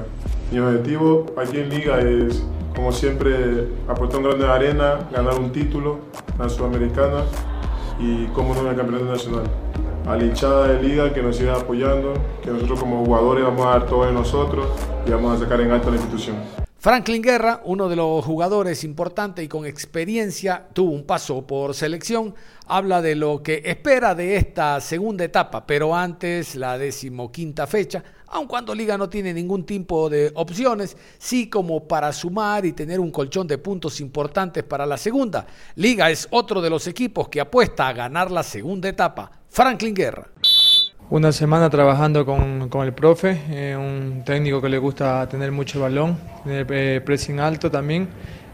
Mi 0.51 0.60
objetivo 0.60 1.25
aquí 1.38 1.58
en 1.58 1.70
Liga 1.70 2.00
es, 2.00 2.42
como 2.74 2.94
siempre, 2.94 3.68
aportar 3.88 4.20
un 4.20 4.24
grande 4.24 4.46
de 4.46 4.51
arena, 4.51 5.00
ganar 5.12 5.38
un 5.38 5.51
título, 5.51 6.00
la 6.39 6.48
Sudamericana 6.48 7.24
y, 8.00 8.27
como 8.27 8.54
no, 8.54 8.70
el 8.70 8.77
Campeonato 8.77 9.12
Nacional. 9.12 9.44
A 10.08 10.15
la 10.15 10.24
hinchada 10.24 10.68
de 10.68 10.82
Liga 10.82 11.13
que 11.13 11.22
nos 11.22 11.36
siga 11.36 11.56
apoyando, 11.56 12.13
que 12.42 12.51
nosotros 12.51 12.80
como 12.80 13.04
jugadores 13.04 13.44
vamos 13.44 13.65
a 13.65 13.70
dar 13.72 13.86
todo 13.88 14.06
de 14.06 14.13
nosotros 14.13 14.68
y 15.06 15.12
vamos 15.12 15.36
a 15.36 15.44
sacar 15.44 15.60
en 15.60 15.72
alto 15.72 15.89
la 15.89 15.98
institución. 15.98 16.65
Franklin 16.86 17.24
Guerra, 17.24 17.62
uno 17.65 17.89
de 17.89 17.96
los 17.96 18.24
jugadores 18.24 18.84
importantes 18.84 19.44
y 19.44 19.48
con 19.48 19.65
experiencia, 19.65 20.68
tuvo 20.72 20.92
un 20.92 21.04
paso 21.04 21.42
por 21.48 21.74
selección, 21.74 22.36
habla 22.68 23.01
de 23.01 23.15
lo 23.15 23.42
que 23.42 23.63
espera 23.65 24.13
de 24.13 24.36
esta 24.36 24.80
segunda 24.82 25.24
etapa, 25.24 25.65
pero 25.65 25.96
antes 25.96 26.54
la 26.54 26.77
decimoquinta 26.77 27.65
fecha, 27.65 28.04
aun 28.27 28.46
cuando 28.46 28.75
Liga 28.75 29.00
no 29.00 29.10
tiene 29.10 29.34
ningún 29.34 29.65
tipo 29.65 30.12
de 30.12 30.32
opciones, 30.36 30.96
sí 31.18 31.50
como 31.50 31.88
para 31.88 32.13
sumar 32.13 32.68
y 32.68 32.74
tener 32.74 33.00
un 33.00 33.10
colchón 33.10 33.48
de 33.48 33.58
puntos 33.58 34.00
importantes 34.00 34.63
para 34.63 34.86
la 34.86 34.98
segunda. 34.98 35.48
Liga 35.74 36.12
es 36.12 36.27
otro 36.30 36.62
de 36.62 36.70
los 36.70 36.86
equipos 36.86 37.30
que 37.30 37.42
apuesta 37.42 37.88
a 37.88 37.94
ganar 37.94 38.30
la 38.30 38.44
segunda 38.44 38.88
etapa. 38.88 39.32
Franklin 39.50 39.96
Guerra. 39.96 40.27
Una 41.12 41.32
semana 41.32 41.70
trabajando 41.70 42.26
con, 42.26 42.68
con 42.68 42.84
el 42.84 42.92
profe, 42.92 43.40
eh, 43.52 43.78
un 43.78 44.24
técnico 44.26 44.60
que 44.60 44.70
le 44.70 44.80
gusta 44.80 45.30
tener 45.30 45.52
mucho 45.52 45.80
balón, 45.80 46.18
tener 46.44 46.66
eh, 46.72 47.00
pressing 47.00 47.40
alto 47.40 47.70
también, 47.70 48.08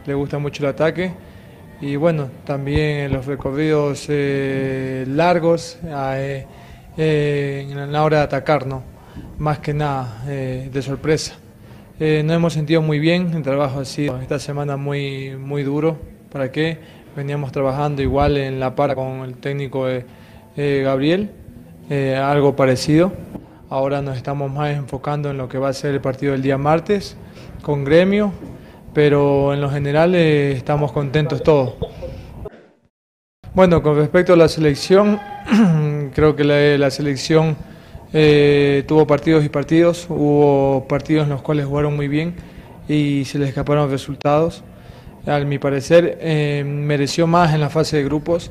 le 0.05 0.13
gusta 0.13 0.37
mucho 0.37 0.61
el 0.63 0.69
ataque 0.69 1.13
y 1.79 1.95
bueno, 1.95 2.29
también 2.43 3.13
los 3.13 3.25
recorridos 3.25 4.05
eh, 4.09 5.05
largos 5.07 5.79
en 6.97 7.91
la 7.93 8.03
hora 8.03 8.17
de 8.17 8.23
atacar, 8.23 8.67
¿no? 8.67 8.83
más 9.37 9.59
que 9.59 9.73
nada 9.73 10.21
de 10.25 10.81
sorpresa. 10.81 11.35
nos 11.99 12.35
hemos 12.35 12.51
sentido 12.51 12.81
muy 12.81 12.99
bien, 12.99 13.31
el 13.33 13.43
trabajo 13.43 13.79
ha 13.79 13.85
sido 13.85 14.19
esta 14.19 14.39
semana 14.39 14.75
muy, 14.75 15.37
muy 15.37 15.63
duro, 15.63 15.99
¿para 16.29 16.51
qué? 16.51 16.79
Veníamos 17.15 17.53
trabajando 17.53 18.01
igual 18.01 18.35
en 18.35 18.59
la 18.59 18.75
para 18.75 18.93
con 18.93 19.21
el 19.21 19.37
técnico 19.37 19.87
Gabriel 20.57 21.31
eh, 21.89 22.15
algo 22.15 22.55
parecido. 22.55 23.11
Ahora 23.69 24.01
nos 24.01 24.17
estamos 24.17 24.51
más 24.51 24.75
enfocando 24.75 25.31
en 25.31 25.37
lo 25.37 25.49
que 25.49 25.57
va 25.57 25.69
a 25.69 25.73
ser 25.73 25.93
el 25.93 26.01
partido 26.01 26.33
del 26.33 26.41
día 26.41 26.57
martes 26.57 27.17
con 27.61 27.83
gremio, 27.83 28.31
pero 28.93 29.53
en 29.53 29.61
lo 29.61 29.69
general 29.69 30.15
eh, 30.15 30.51
estamos 30.51 30.91
contentos 30.91 31.43
todos. 31.43 31.75
Bueno, 33.53 33.81
con 33.81 33.97
respecto 33.97 34.33
a 34.33 34.35
la 34.37 34.47
selección, 34.47 35.19
creo 36.13 36.35
que 36.35 36.43
la, 36.43 36.89
selección 36.91 37.55
eh, 38.13 38.83
tuvo 38.87 39.05
partidos 39.07 39.43
y 39.43 39.49
partidos, 39.49 40.07
hubo 40.09 40.85
partidos 40.87 41.23
en 41.25 41.29
los 41.29 41.41
cuales 41.41 41.65
jugaron 41.65 41.95
muy 41.95 42.07
bien 42.07 42.35
y 42.87 43.25
se 43.25 43.39
les 43.39 43.49
escaparon 43.49 43.89
resultados. 43.89 44.63
A 45.25 45.39
mi 45.39 45.59
parecer, 45.59 46.17
mereció 46.65 47.27
más 47.27 47.53
en 47.53 47.61
la 47.61 47.69
fase 47.69 47.97
de 47.97 48.03
grupos. 48.03 48.49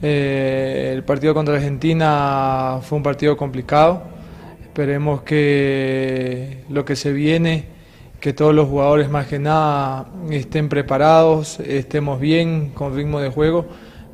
Eh, 0.00 0.92
el 0.94 1.02
partido 1.02 1.34
contra 1.34 1.56
Argentina 1.56 2.78
fue 2.82 2.96
un 2.96 3.02
partido 3.02 3.36
complicado. 3.36 4.02
Esperemos 4.62 5.22
que 5.22 6.62
lo 6.68 6.84
que 6.84 6.94
se 6.94 7.12
viene, 7.12 7.64
que 8.20 8.32
todos 8.32 8.54
los 8.54 8.68
jugadores 8.68 9.10
más 9.10 9.26
que 9.26 9.38
nada 9.38 10.08
estén 10.30 10.68
preparados, 10.68 11.58
estemos 11.60 12.20
bien 12.20 12.70
con 12.70 12.94
ritmo 12.94 13.20
de 13.20 13.28
juego 13.30 13.66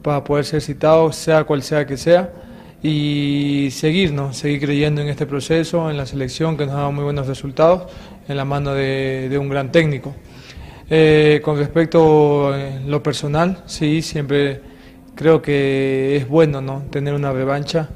para 0.03 0.25
poder 0.25 0.45
ser 0.45 0.63
citados, 0.63 1.17
sea 1.17 1.45
cual 1.45 1.63
sea 1.63 1.87
que 1.87 1.97
sea, 1.97 2.33
y 2.83 3.69
seguirnos, 3.71 4.37
seguir 4.37 4.61
creyendo 4.61 5.01
en 5.01 5.09
este 5.09 5.27
proceso, 5.27 5.91
en 5.91 5.97
la 5.97 6.07
selección 6.07 6.57
que 6.57 6.67
nos 6.67 6.75
ha 6.75 6.79
dado 6.79 6.93
muy 6.93 7.05
buenos 7.05 7.27
resultados, 7.27 7.91
en 8.29 8.37
la 8.37 8.45
mano 8.45 8.75
de, 8.75 9.37
un 9.39 9.49
gran 9.49 9.73
técnico. 9.73 10.15
Eh, 10.91 11.41
con 11.43 11.59
respecto 11.59 12.53
a 12.53 12.81
lo 12.87 13.03
personal, 13.03 13.63
sí, 13.67 14.03
siempre 14.03 14.74
creo 15.15 15.43
que 15.43 16.17
es 16.17 16.29
bueno 16.29 16.61
¿no? 16.61 16.83
tener 16.91 17.15
una 17.15 17.33
revancha. 17.33 17.91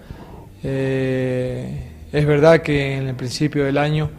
Eh, 0.62 1.84
es 2.12 2.26
verdad 2.26 2.62
que 2.62 2.96
en 2.96 3.08
el 3.08 3.14
principio 3.14 3.64
del 3.64 3.78
año 3.78 4.10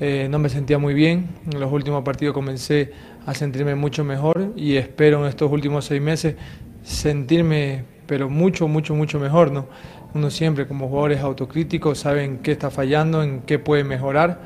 eh, 0.00 0.28
no 0.30 0.38
me 0.38 0.48
sentía 0.48 0.78
muy 0.78 0.94
bien, 0.94 1.28
en 1.50 1.60
los 1.60 1.70
últimos 1.72 2.02
partidos 2.04 2.34
comencé 2.34 2.92
a 3.26 3.34
sentirme 3.34 3.74
mucho 3.74 4.04
mejor 4.04 4.52
y 4.56 4.76
espero 4.76 5.22
en 5.22 5.28
estos 5.28 5.50
últimos 5.50 5.84
seis 5.84 6.00
meses 6.00 6.34
sentirme 6.82 7.84
pero 8.06 8.28
mucho, 8.28 8.68
mucho, 8.68 8.94
mucho 8.94 9.18
mejor. 9.18 9.52
¿no? 9.52 9.66
uno 10.14 10.30
siempre 10.30 10.66
como 10.66 10.88
jugador 10.88 11.12
es 11.12 11.20
autocrítico, 11.20 11.94
sabe 11.94 12.24
en 12.24 12.38
qué 12.38 12.52
está 12.52 12.70
fallando, 12.70 13.22
en 13.22 13.40
qué 13.42 13.58
puede 13.58 13.84
mejorar. 13.84 14.40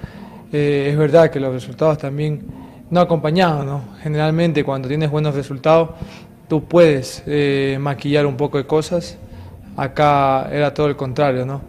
Eh, 0.53 0.89
es 0.91 0.97
verdad 0.97 1.31
que 1.31 1.41
los 1.41 1.53
resultados 1.53 1.99
también 1.99 2.43
no 2.89 3.01
acompañados, 3.01 3.67
¿no? 3.67 3.83
Generalmente 4.01 4.63
cuando 4.63 4.87
tienes 4.87 5.11
buenos 5.11 5.35
resultados, 5.35 5.91
tú 6.49 6.65
puedes 6.65 7.23
eh, 7.27 7.79
maquillar 7.81 8.27
un 8.27 8.37
poco 8.37 8.59
de 8.59 8.67
cosas. 8.67 9.19
Acá 9.77 10.49
era 10.51 10.73
todo 10.75 10.87
el 10.87 10.97
contrario, 10.97 11.45
¿no? 11.45 11.61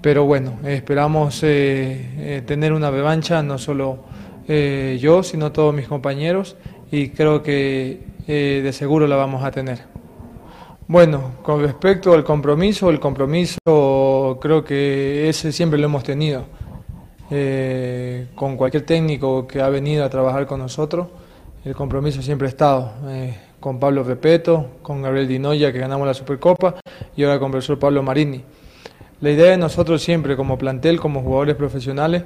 Pero 0.00 0.24
bueno, 0.24 0.58
esperamos 0.64 1.40
eh, 1.42 2.42
tener 2.46 2.72
una 2.72 2.90
revancha, 2.90 3.42
no 3.42 3.58
solo 3.58 4.04
yo, 4.46 5.24
sino 5.24 5.50
todos 5.50 5.74
mis 5.74 5.88
compañeros, 5.88 6.56
y 6.92 7.08
creo 7.08 7.42
que 7.42 8.00
de 8.28 8.72
seguro 8.72 9.08
la 9.08 9.16
vamos 9.16 9.42
a 9.42 9.50
tener. 9.50 9.96
Bueno, 10.88 11.32
con 11.42 11.62
respecto 11.62 12.12
al 12.14 12.22
compromiso, 12.22 12.90
el 12.90 13.00
compromiso 13.00 13.58
creo 14.40 14.62
que 14.62 15.28
ese 15.28 15.50
siempre 15.50 15.80
lo 15.80 15.86
hemos 15.86 16.04
tenido. 16.04 16.44
Eh, 17.28 18.28
con 18.36 18.56
cualquier 18.56 18.84
técnico 18.84 19.48
que 19.48 19.60
ha 19.60 19.68
venido 19.68 20.04
a 20.04 20.10
trabajar 20.10 20.46
con 20.46 20.60
nosotros, 20.60 21.08
el 21.64 21.74
compromiso 21.74 22.22
siempre 22.22 22.46
ha 22.46 22.50
estado. 22.50 22.92
Con 23.66 23.80
Pablo 23.80 24.04
Repeto, 24.04 24.78
con 24.80 25.02
Gabriel 25.02 25.26
Dinoya, 25.26 25.72
que 25.72 25.80
ganamos 25.80 26.06
la 26.06 26.14
Supercopa, 26.14 26.76
y 27.16 27.24
ahora 27.24 27.40
con 27.40 27.46
el 27.46 27.50
profesor 27.50 27.80
Pablo 27.80 28.00
Marini. 28.00 28.40
La 29.20 29.32
idea 29.32 29.50
de 29.50 29.56
nosotros 29.56 30.00
siempre, 30.00 30.36
como 30.36 30.56
plantel, 30.56 31.00
como 31.00 31.20
jugadores 31.20 31.56
profesionales, 31.56 32.22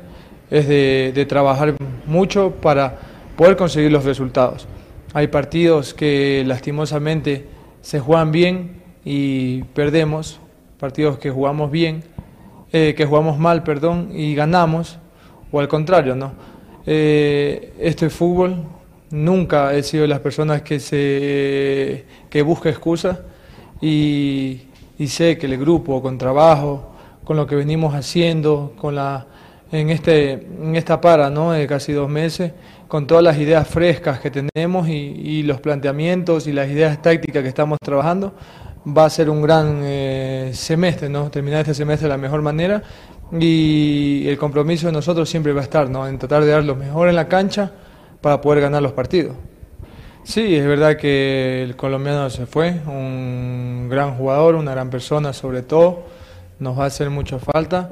es 0.51 0.69
de 0.69 1.27
trabajar 1.27 1.77
mucho 2.05 2.51
para 2.61 2.99
poder 3.39 3.57
conseguir 3.57 3.91
los 3.91 4.05
resultados. 4.05 4.69
Hay 5.15 5.29
partidos 5.29 5.95
que 5.95 6.45
lastimosamente 6.47 7.47
se 7.81 8.01
juegan 8.01 8.33
bien 8.33 8.83
y 9.03 9.63
perdemos, 9.63 10.41
partidos 10.79 11.17
que 11.17 11.31
jugamos 11.31 11.71
bien, 11.71 12.05
eh, 12.71 12.93
que 12.95 13.07
jugamos 13.07 13.39
mal, 13.39 13.63
perdón, 13.63 14.11
y 14.13 14.35
ganamos, 14.35 14.99
o 15.51 15.59
al 15.59 15.69
contrario, 15.69 16.15
¿no? 16.15 16.33
Eh, 16.85 17.73
esto 17.81 18.05
es 18.05 18.13
fútbol, 18.13 18.63
nunca 19.11 19.75
he 19.75 19.83
sido 19.83 20.03
de 20.03 20.09
las 20.09 20.21
personas 20.21 20.63
que, 20.63 20.81
se, 20.81 22.05
que 22.29 22.43
busca 22.43 22.69
excusas 22.69 23.19
y, 23.81 24.63
y 24.99 25.09
sé 25.09 25.39
que 25.39 25.47
el 25.47 25.59
grupo, 25.59 26.03
con 26.03 26.19
trabajo, 26.19 26.93
con 27.25 27.37
lo 27.37 27.47
que 27.47 27.57
venimos 27.57 27.95
haciendo, 27.95 28.75
con 28.77 28.95
la 28.95 29.27
en, 29.73 29.91
este, 29.91 30.33
en 30.33 30.77
esta 30.77 31.01
para 31.01 31.31
¿no? 31.31 31.53
de 31.53 31.67
casi 31.67 31.93
dos 31.93 32.09
meses, 32.09 32.53
con 32.89 33.07
todas 33.07 33.23
las 33.23 33.39
ideas 33.39 33.67
frescas 33.69 34.21
que 34.21 34.31
tenemos 34.31 34.89
y, 34.89 35.43
los 35.45 35.61
planteamientos 35.61 36.47
y 36.47 36.53
las 36.53 36.69
ideas 36.69 37.01
tácticas 37.01 37.43
que 37.43 37.49
estamos 37.49 37.79
trabajando, 37.83 38.35
va 38.87 39.05
a 39.05 39.11
ser 39.11 39.31
un 39.31 39.43
gran 39.43 39.81
eh, 39.83 40.51
semestre, 40.55 41.09
¿no? 41.09 41.31
terminar 41.31 41.61
este 41.61 41.75
semestre 41.75 42.09
de 42.09 42.15
la 42.15 42.19
mejor 42.19 42.43
manera 42.43 42.83
y 43.39 44.27
el 44.27 44.37
compromiso 44.39 44.87
de 44.87 44.93
nosotros 44.93 45.29
siempre 45.29 45.53
va 45.53 45.61
a 45.61 45.65
estar 45.65 45.89
¿no? 45.89 46.07
en 46.09 46.19
tratar 46.19 46.45
de 46.45 46.51
dar 46.51 46.65
lo 46.65 46.75
mejor 46.75 47.09
en 47.09 47.17
la 47.17 47.29
cancha 47.29 47.71
para 48.21 48.41
poder 48.41 48.61
ganar 48.61 48.83
los 48.83 48.93
partidos. 48.93 49.37
Sí, 50.25 50.55
es 50.55 50.67
verdad 50.67 50.97
que 50.97 51.63
el 51.63 51.77
colombiano 51.77 52.29
se 52.31 52.47
fue, 52.47 52.81
un 52.87 53.89
gran 53.91 54.17
jugador, 54.17 54.55
una 54.55 54.73
gran 54.73 54.91
persona 54.91 55.33
sobre 55.33 55.63
todo, 55.63 56.05
nos 56.59 56.79
va 56.79 56.85
a 56.85 56.87
hacer 56.87 57.11
mucha 57.11 57.39
falta 57.39 57.91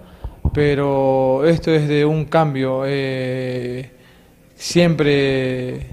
pero 0.53 1.45
esto 1.45 1.71
es 1.73 1.89
de 1.89 2.05
un 2.05 2.25
cambio 2.25 2.83
eh, 2.87 3.91
siempre 4.55 5.87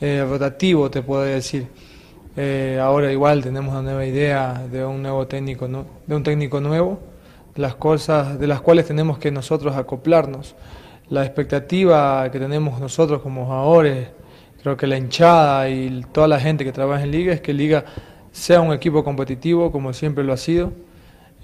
eh, 0.00 0.26
rotativo, 0.28 0.90
te 0.90 1.02
puedo 1.02 1.22
decir. 1.22 1.66
Eh, 2.36 2.78
ahora 2.82 3.10
igual 3.10 3.42
tenemos 3.42 3.72
una 3.72 3.82
nueva 3.82 4.04
idea 4.04 4.66
de 4.70 4.84
un 4.84 5.02
nuevo 5.02 5.26
técnico, 5.26 5.66
de 6.06 6.14
un 6.14 6.22
técnico 6.22 6.60
nuevo, 6.60 6.98
las 7.54 7.76
cosas 7.76 8.38
de 8.38 8.46
las 8.46 8.60
cuales 8.60 8.86
tenemos 8.86 9.18
que 9.18 9.30
nosotros 9.30 9.76
acoplarnos. 9.76 10.54
La 11.08 11.24
expectativa 11.24 12.28
que 12.30 12.38
tenemos 12.40 12.80
nosotros 12.80 13.22
como 13.22 13.44
jugadores, 13.46 14.08
creo 14.60 14.76
que 14.76 14.86
la 14.86 14.96
hinchada 14.96 15.70
y 15.70 16.04
toda 16.12 16.26
la 16.26 16.40
gente 16.40 16.64
que 16.64 16.72
trabaja 16.72 17.04
en 17.04 17.12
Liga 17.12 17.32
es 17.32 17.40
que 17.40 17.52
Liga 17.52 17.84
sea 18.32 18.60
un 18.60 18.72
equipo 18.72 19.04
competitivo 19.04 19.70
como 19.70 19.92
siempre 19.92 20.24
lo 20.24 20.32
ha 20.32 20.36
sido 20.36 20.72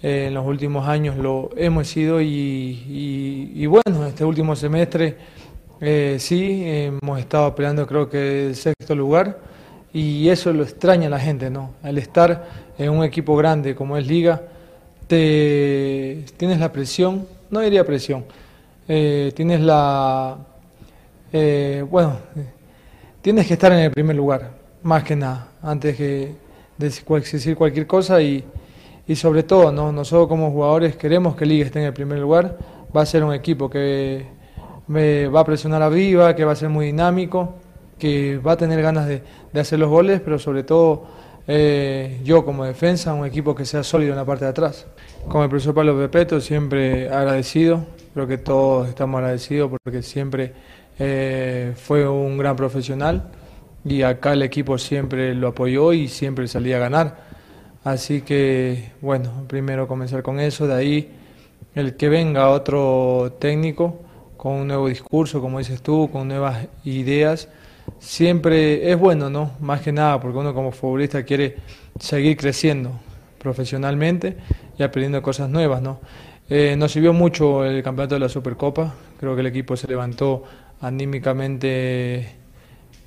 eh, 0.02 0.26
en 0.26 0.34
los 0.34 0.44
últimos 0.44 0.88
años 0.88 1.16
lo 1.16 1.50
hemos 1.56 1.86
sido 1.86 2.20
y, 2.20 3.66
bueno, 3.66 4.04
este 4.04 4.24
último 4.24 4.56
semestre 4.56 5.16
eh, 5.80 6.16
sí, 6.18 6.64
hemos 6.66 7.20
estado 7.20 7.54
peleando 7.54 7.86
creo 7.86 8.10
que 8.10 8.48
el 8.48 8.56
sexto 8.56 8.96
lugar 8.96 9.38
y 9.92 10.28
eso 10.28 10.52
lo 10.52 10.64
extraña 10.64 11.06
a 11.06 11.10
la 11.10 11.20
gente, 11.20 11.50
¿no? 11.50 11.74
Al 11.82 11.98
estar 11.98 12.48
en 12.78 12.90
un 12.90 13.04
equipo 13.04 13.36
grande 13.36 13.76
como 13.76 13.96
es 13.96 14.06
Liga, 14.06 14.42
te, 15.06 16.24
tienes 16.36 16.58
la 16.58 16.72
presión, 16.72 17.26
no 17.50 17.60
diría 17.60 17.84
presión, 17.84 18.24
eh, 18.94 19.32
tienes 19.34 19.60
la, 19.60 20.36
bueno, 21.90 22.18
tienes 23.20 23.46
que 23.46 23.54
estar 23.54 23.72
en 23.72 23.78
el 23.78 23.90
primer 23.90 24.16
lugar, 24.16 24.50
más 24.82 25.02
que 25.02 25.16
nada, 25.16 25.48
antes 25.62 25.96
que 25.96 26.34
de 26.76 26.88
decir 26.88 27.56
cualquier 27.56 27.86
cosa 27.86 28.20
y 28.20 28.44
y 29.06 29.16
sobre 29.16 29.42
todo 29.42 29.72
¿no? 29.72 29.92
nosotros 29.92 30.28
como 30.28 30.50
jugadores 30.50 30.96
queremos 30.96 31.36
que 31.36 31.46
Liga 31.46 31.66
esté 31.66 31.80
en 31.80 31.86
el 31.86 31.92
primer 31.92 32.18
lugar, 32.18 32.56
va 32.94 33.02
a 33.02 33.06
ser 33.06 33.24
un 33.24 33.34
equipo 33.34 33.68
que 33.68 34.24
me 34.86 35.26
va 35.28 35.40
a 35.40 35.44
presionar 35.44 35.82
arriba, 35.82 36.34
que 36.34 36.44
va 36.44 36.52
a 36.52 36.56
ser 36.56 36.68
muy 36.68 36.86
dinámico, 36.86 37.54
que 37.98 38.38
va 38.38 38.52
a 38.52 38.56
tener 38.56 38.80
ganas 38.82 39.06
de, 39.06 39.22
hacer 39.58 39.78
los 39.78 39.88
goles, 39.88 40.20
pero 40.20 40.38
sobre 40.38 40.64
todo 40.64 41.04
eh, 41.46 42.20
yo 42.24 42.44
como 42.44 42.64
defensa, 42.64 43.14
un 43.14 43.26
equipo 43.26 43.54
que 43.54 43.64
sea 43.64 43.82
sólido 43.82 44.12
en 44.12 44.18
la 44.18 44.24
parte 44.24 44.44
de 44.44 44.50
atrás. 44.50 44.86
Con 45.28 45.42
el 45.42 45.48
profesor 45.48 45.74
Pablo 45.74 45.96
Pepeto 45.98 46.40
siempre 46.40 47.08
agradecido, 47.08 47.84
creo 48.14 48.26
que 48.26 48.38
todos 48.38 48.88
estamos 48.88 49.18
agradecidos 49.18 49.70
porque 49.82 50.02
siempre 50.02 50.52
eh, 50.98 51.72
fue 51.76 52.08
un 52.08 52.38
gran 52.38 52.56
profesional 52.56 53.30
y 53.84 54.02
acá 54.02 54.34
el 54.34 54.42
equipo 54.42 54.78
siempre 54.78 55.34
lo 55.34 55.48
apoyó 55.48 55.92
y 55.92 56.08
siempre 56.08 56.46
salía 56.48 56.76
a 56.76 56.80
ganar. 56.80 57.32
Así 57.84 58.22
que, 58.22 58.92
bueno, 59.00 59.44
primero 59.48 59.88
comenzar 59.88 60.22
con 60.22 60.38
eso, 60.38 60.66
de 60.68 60.74
ahí 60.74 61.10
el 61.74 61.96
que 61.96 62.08
venga 62.08 62.50
otro 62.50 63.36
técnico 63.40 63.98
con 64.36 64.52
un 64.54 64.68
nuevo 64.68 64.88
discurso, 64.88 65.40
como 65.40 65.58
dices 65.58 65.82
tú, 65.82 66.08
con 66.12 66.28
nuevas 66.28 66.68
ideas, 66.84 67.48
siempre 67.98 68.90
es 68.90 68.98
bueno, 68.98 69.30
¿no? 69.30 69.52
Más 69.60 69.80
que 69.80 69.92
nada, 69.92 70.20
porque 70.20 70.38
uno 70.38 70.54
como 70.54 70.70
futbolista 70.70 71.24
quiere 71.24 71.56
seguir 71.98 72.36
creciendo 72.36 72.92
profesionalmente 73.38 74.36
y 74.78 74.82
aprendiendo 74.82 75.22
cosas 75.22 75.48
nuevas, 75.48 75.82
¿no? 75.82 76.00
Eh, 76.54 76.76
nos 76.76 76.92
sirvió 76.92 77.12
mucho 77.14 77.64
el 77.64 77.82
campeonato 77.82 78.16
de 78.16 78.20
la 78.20 78.28
Supercopa, 78.28 78.92
creo 79.18 79.34
que 79.34 79.40
el 79.40 79.46
equipo 79.46 79.74
se 79.76 79.88
levantó 79.88 80.44
anímicamente, 80.82 82.28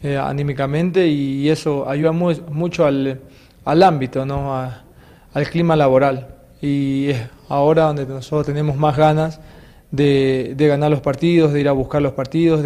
eh, 0.01 1.08
y 1.08 1.49
eso 1.49 1.88
ayuda 1.88 2.12
mucho 2.12 2.86
al 2.86 3.19
al 3.65 3.84
ámbito, 3.84 4.25
¿no? 4.25 4.55
al 4.55 5.49
clima 5.49 5.75
laboral. 5.75 6.27
Y 6.62 7.10
es 7.10 7.27
ahora 7.49 7.84
donde 7.84 8.05
nosotros 8.05 8.45
tenemos 8.45 8.77
más 8.77 8.95
ganas 8.95 9.41
de, 9.91 10.55
ganar 10.58 10.91
los 10.91 11.01
partidos, 11.01 11.51
de 11.51 11.60
ir 11.60 11.67
a 11.67 11.73
buscar 11.73 12.01
los 12.01 12.13
partidos, 12.13 12.63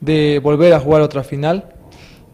de, 0.00 0.40
volver 0.42 0.74
a 0.74 0.80
jugar 0.80 1.00
otra 1.00 1.22
final. 1.22 1.70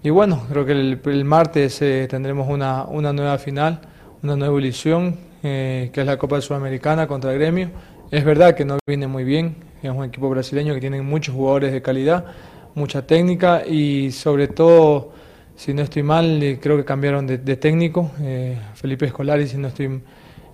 Y 0.02 0.10
bueno, 0.10 0.42
creo 0.50 0.64
que 0.64 0.72
el, 0.72 1.24
martes 1.24 1.80
eh, 1.82 2.08
tendremos 2.10 2.48
una, 2.48 2.86
nueva 3.12 3.38
final, 3.38 3.80
una 4.22 4.34
nueva 4.34 4.58
ilusión, 4.58 5.16
eh, 5.42 5.90
que 5.92 6.00
es 6.00 6.06
la 6.06 6.16
Copa 6.18 6.40
Sudamericana 6.40 7.06
contra 7.06 7.32
Gremio. 7.32 7.70
Es 8.10 8.24
verdad 8.24 8.54
que 8.54 8.64
no 8.64 8.78
viene 8.86 9.06
muy 9.06 9.24
bien, 9.24 9.56
es 9.82 9.90
un 9.90 10.04
equipo 10.04 10.28
brasileño 10.28 10.74
que 10.74 10.80
tiene 10.80 11.00
muchos 11.02 11.34
jugadores 11.34 11.72
de 11.72 11.80
calidad, 11.80 12.26
mucha 12.74 13.06
técnica 13.06 13.64
y 13.66 14.10
sobre 14.12 14.48
todo 14.48 15.12
si 15.60 15.74
no 15.74 15.82
estoy 15.82 16.02
mal, 16.02 16.42
eh, 16.42 16.58
creo 16.58 16.78
que 16.78 16.86
cambiaron 16.86 17.26
de, 17.26 17.38
técnico, 17.56 18.12
eh, 18.22 18.58
Felipe 18.72 19.04
Escolari, 19.04 19.46
si 19.46 19.58
no 19.58 19.68
estoy 19.68 20.00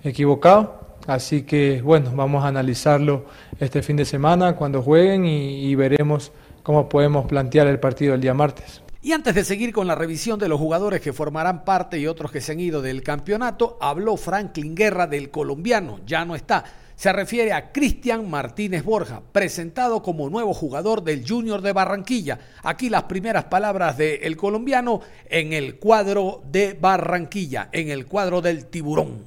equivocado. 0.03 0.97
Así 1.07 1.43
que, 1.43 1.81
bueno, 1.81 2.11
vamos 2.13 2.43
a 2.43 2.49
analizarlo 2.49 3.25
este 3.57 3.81
fin 3.81 3.95
de 3.95 4.03
semana 4.03 4.57
cuando 4.57 4.81
jueguen 4.81 5.25
y, 5.25 5.73
veremos 5.75 6.33
cómo 6.61 6.89
podemos 6.89 7.25
plantear 7.25 7.67
el 7.67 7.79
partido 7.79 8.15
el 8.15 8.19
día 8.19 8.33
martes. 8.33 8.81
Y 9.07 9.13
antes 9.13 9.33
de 9.33 9.45
seguir 9.45 9.71
con 9.71 9.87
la 9.87 9.95
revisión 9.95 10.37
de 10.37 10.49
los 10.49 10.59
jugadores 10.59 10.99
que 10.99 11.13
formarán 11.13 11.63
parte 11.63 11.97
y 11.97 12.07
otros 12.07 12.29
que 12.29 12.41
se 12.41 12.51
han 12.51 12.59
ido 12.59 12.81
del 12.81 13.03
campeonato, 13.03 13.77
habló 13.79 14.17
Franklin 14.17 14.75
Guerra 14.75 15.07
del 15.07 15.31
colombiano, 15.31 16.01
ya 16.05 16.25
no 16.25 16.35
está 16.35 16.65
se 16.93 17.13
refiere 17.13 17.53
a 17.53 17.71
Cristian 17.71 18.29
Martínez 18.29 18.83
Borja, 18.83 19.21
presentado 19.31 20.03
como 20.03 20.29
nuevo 20.29 20.53
jugador 20.53 21.05
del 21.05 21.25
Junior 21.25 21.61
de 21.61 21.71
Barranquilla. 21.71 22.37
Aquí 22.63 22.89
las 22.89 23.03
primeras 23.03 23.45
palabras 23.45 23.97
del 23.97 24.35
colombiano 24.35 24.99
en 25.29 25.53
el 25.53 25.79
cuadro 25.79 26.41
de 26.51 26.73
Barranquilla, 26.73 27.69
en 27.71 27.89
el 27.89 28.07
cuadro 28.07 28.41
del 28.41 28.65
tiburón. 28.65 29.23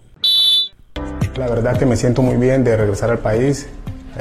La 1.38 1.48
verdad 1.48 1.78
que 1.78 1.86
me 1.86 1.96
siento 1.96 2.20
muy 2.20 2.36
bien 2.36 2.64
de 2.64 2.76
regresar 2.76 3.08
al 3.08 3.20
país, 3.20 3.66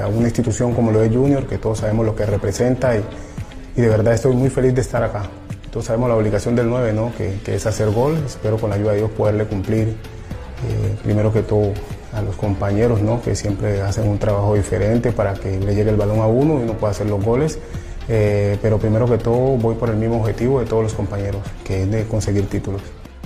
a 0.01 0.07
una 0.07 0.27
institución 0.27 0.73
como 0.73 0.91
lo 0.91 1.01
de 1.01 1.09
Junior, 1.09 1.47
que 1.47 1.57
todos 1.57 1.79
sabemos 1.79 2.05
lo 2.05 2.15
que 2.15 2.25
representa 2.25 2.95
y, 2.95 3.01
de 3.75 3.89
verdad 3.89 4.13
estoy 4.13 4.37
muy 4.37 4.49
feliz 4.49 4.73
de 4.73 4.81
estar 4.81 5.03
acá. 5.03 5.29
Todos 5.71 5.85
sabemos 5.85 6.09
la 6.09 6.15
obligación 6.15 6.55
del 6.55 6.69
9, 6.69 6.93
¿no? 6.93 7.11
que, 7.15 7.39
es 7.45 7.65
hacer 7.65 7.91
gol. 7.91 8.17
Espero 8.25 8.57
con 8.57 8.69
la 8.69 8.75
ayuda 8.75 8.91
de 8.91 8.97
Dios 8.97 9.11
poderle 9.11 9.45
cumplir, 9.45 9.89
eh, 9.89 10.95
primero 11.03 11.31
que 11.31 11.43
todo, 11.43 11.73
a 12.13 12.21
los 12.21 12.35
compañeros 12.35 13.01
¿no? 13.01 13.21
que 13.21 13.35
siempre 13.35 13.81
hacen 13.81 14.07
un 14.07 14.17
trabajo 14.17 14.55
diferente 14.55 15.11
para 15.11 15.33
que 15.35 15.59
le 15.59 15.75
llegue 15.75 15.91
el 15.91 15.95
balón 15.95 16.19
a 16.19 16.27
uno 16.27 16.59
y 16.59 16.63
uno 16.63 16.73
pueda 16.73 16.91
hacer 16.91 17.07
los 17.07 17.23
goles. 17.23 17.59
Eh, 18.11 18.57
pero 18.61 18.79
primero 18.79 19.05
que 19.05 19.19
todo 19.19 19.55
voy 19.57 19.75
por 19.75 19.89
el 19.89 19.95
mismo 19.95 20.19
objetivo 20.19 20.59
de 20.59 20.65
todos 20.65 20.81
los 20.81 20.93
compañeros, 20.93 21.41
que 21.63 21.83
es 21.83 21.91
de 21.91 22.05
conseguir 22.05 22.47
títulos. 22.49 22.81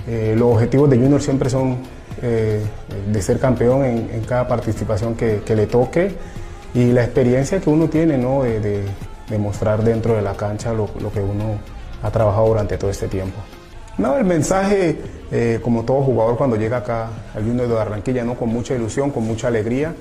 Eh, 0.06 0.34
los 0.36 0.52
objetivos 0.52 0.90
de 0.90 0.98
Junior 0.98 1.22
siempre 1.22 1.48
son 1.48 1.78
eh, 2.20 2.60
de 3.10 3.22
ser 3.22 3.38
campeón 3.38 3.84
en, 3.84 4.20
cada 4.28 4.46
participación 4.46 5.14
que, 5.14 5.42
le 5.48 5.66
toque 5.66 6.14
y 6.74 6.92
la 6.92 7.02
experiencia 7.02 7.60
que 7.60 7.70
uno 7.70 7.88
tiene 7.88 8.18
¿no? 8.18 8.42
de, 8.42 8.84
mostrar 9.38 9.82
dentro 9.82 10.14
de 10.14 10.22
la 10.22 10.34
cancha 10.34 10.74
lo, 10.74 10.86
que 10.86 11.20
uno 11.20 11.58
ha 12.04 12.10
trabajado 12.10 12.46
durante 12.48 12.76
todo 12.78 12.90
este 12.90 13.08
tiempo. 13.08 13.40
No, 13.96 14.16
el 14.16 14.24
mensaje, 14.24 14.98
como 15.62 15.84
todo 15.84 16.02
jugador 16.02 16.36
cuando 16.36 16.56
llega 16.56 16.78
acá 16.78 17.08
al 17.34 17.44
Junior 17.44 17.66
de 17.66 17.74
Barranquilla, 17.74 18.24
¿no? 18.24 18.34
con 18.34 18.50
mucha 18.50 18.74
ilusión, 18.74 19.10
con 19.10 19.24
mucha 19.24 19.48
alegría, 19.48 19.94